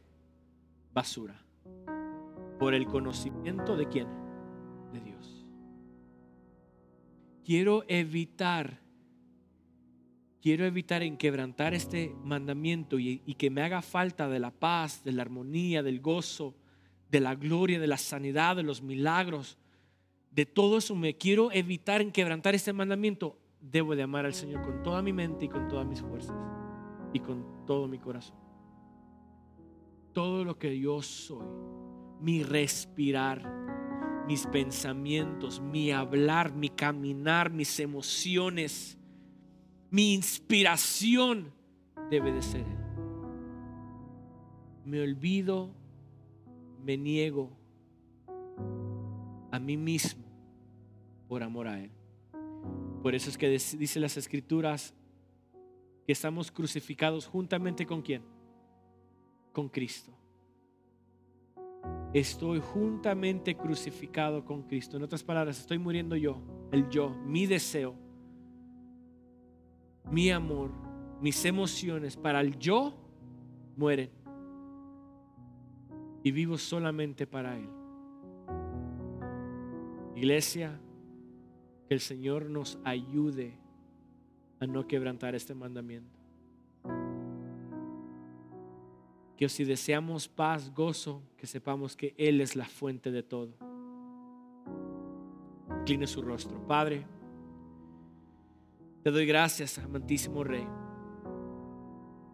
basura. 0.95 1.45
Por 2.61 2.73
el 2.73 2.87
conocimiento 2.87 3.77
de 3.77 3.89
quién? 3.89 4.07
De 4.93 5.01
Dios. 5.01 5.45
Quiero 7.45 7.83
evitar, 7.89 8.81
quiero 10.47 10.65
evitar 10.65 11.03
en 11.03 11.17
quebrantar 11.17 11.75
este 11.75 12.15
mandamiento 12.23 13.01
y, 13.01 13.21
y 13.27 13.35
que 13.35 13.51
me 13.51 13.63
haga 13.63 13.83
falta 13.83 14.29
de 14.29 14.39
la 14.39 14.53
paz, 14.53 15.03
de 15.03 15.11
la 15.11 15.23
armonía, 15.23 15.83
del 15.83 16.01
gozo, 16.01 16.55
de 17.11 17.19
la 17.19 17.35
gloria, 17.35 17.81
de 17.81 17.89
la 17.89 17.97
sanidad, 17.97 18.55
de 18.55 18.63
los 18.63 18.81
milagros 18.81 19.59
de 20.37 20.45
todo 20.45 20.77
eso 20.77 20.95
me 20.95 21.17
quiero 21.17 21.51
evitar 21.51 22.03
en 22.03 22.13
quebrantar 22.13 22.55
este 22.55 22.75
mandamiento, 22.75 23.39
debo 23.59 23.97
de 23.97 24.03
amar 24.03 24.27
al 24.27 24.35
Señor 24.35 24.61
con 24.61 24.83
toda 24.83 25.01
mi 25.01 25.11
mente 25.11 25.47
y 25.47 25.49
con 25.49 25.67
todas 25.67 25.87
mis 25.87 26.03
fuerzas 26.03 26.37
y 27.15 27.21
con 27.21 27.65
todo 27.65 27.89
mi 27.89 27.99
corazón. 27.99 28.37
Todo 30.13 30.45
lo 30.45 30.59
que 30.59 30.79
yo 30.79 31.01
soy, 31.01 31.47
mi 32.21 32.43
respirar, 32.43 33.51
mis 34.29 34.47
pensamientos, 34.47 35.59
mi 35.59 35.91
hablar, 35.91 36.53
mi 36.53 36.69
caminar, 36.69 37.51
mis 37.51 37.81
emociones, 37.81 38.99
mi 39.91 40.15
inspiración 40.15 41.53
debe 42.11 42.33
de 42.33 42.43
ser 42.43 42.63
Él. 42.63 42.79
Me 44.85 45.01
olvido, 45.01 45.71
me 46.85 46.97
niego 46.97 47.51
a 49.51 49.59
mí 49.59 49.77
mismo 49.77 50.25
por 51.29 51.43
amor 51.43 51.69
a 51.69 51.81
Él. 51.81 51.91
Por 53.03 53.15
eso 53.15 53.31
es 53.31 53.39
que 53.39 53.49
dice 53.49 54.01
las 54.01 54.17
escrituras 54.17 54.95
que 56.07 56.13
estamos 56.13 56.51
crucificados 56.51 57.27
juntamente 57.27 57.87
con 57.87 58.03
quién? 58.03 58.23
Con 59.53 59.69
Cristo. 59.69 60.13
Estoy 62.13 62.61
juntamente 62.61 63.57
crucificado 63.57 64.45
con 64.45 64.63
Cristo. 64.63 64.97
En 64.97 65.03
otras 65.03 65.23
palabras, 65.23 65.59
estoy 65.59 65.79
muriendo 65.79 66.17
yo, 66.17 66.41
el 66.73 66.89
yo, 66.89 67.11
mi 67.11 67.47
deseo, 67.47 67.95
mi 70.11 70.31
amor, 70.31 70.71
mis 71.21 71.45
emociones 71.45 72.17
para 72.17 72.41
el 72.41 72.59
yo 72.59 72.95
mueren. 73.77 74.11
Y 76.23 76.31
vivo 76.33 76.59
solamente 76.59 77.27
para 77.27 77.57
Él. 77.57 77.69
Iglesia, 80.17 80.81
que 81.87 81.95
el 81.95 82.01
Señor 82.01 82.51
nos 82.51 82.79
ayude 82.85 83.59
a 84.59 84.67
no 84.67 84.87
quebrantar 84.87 85.35
este 85.35 85.55
mandamiento. 85.55 86.19
Que 89.37 89.49
si 89.49 89.65
deseamos 89.65 90.29
paz, 90.29 90.73
gozo, 90.75 91.23
que 91.37 91.47
sepamos 91.47 91.95
que 91.95 92.15
Él 92.17 92.41
es 92.41 92.57
la 92.57 92.65
fuente 92.65 93.11
de 93.11 93.23
todo. 93.23 93.53
Incline 95.81 96.07
su 96.07 96.23
rostro. 96.23 96.59
Padre, 96.67 97.07
te 99.07 99.13
doy 99.13 99.25
gracias, 99.25 99.79
amantísimo 99.79 100.43
Rey, 100.43 100.67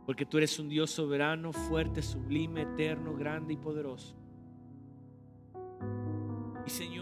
porque 0.06 0.24
tú 0.24 0.38
eres 0.38 0.58
un 0.58 0.70
Dios 0.70 0.90
soberano, 0.90 1.52
fuerte, 1.52 2.00
sublime, 2.00 2.62
eterno, 2.62 3.14
grande 3.14 3.52
y 3.52 3.56
poderoso. 3.58 4.16
Y 6.66 6.70
Señor, 6.70 7.01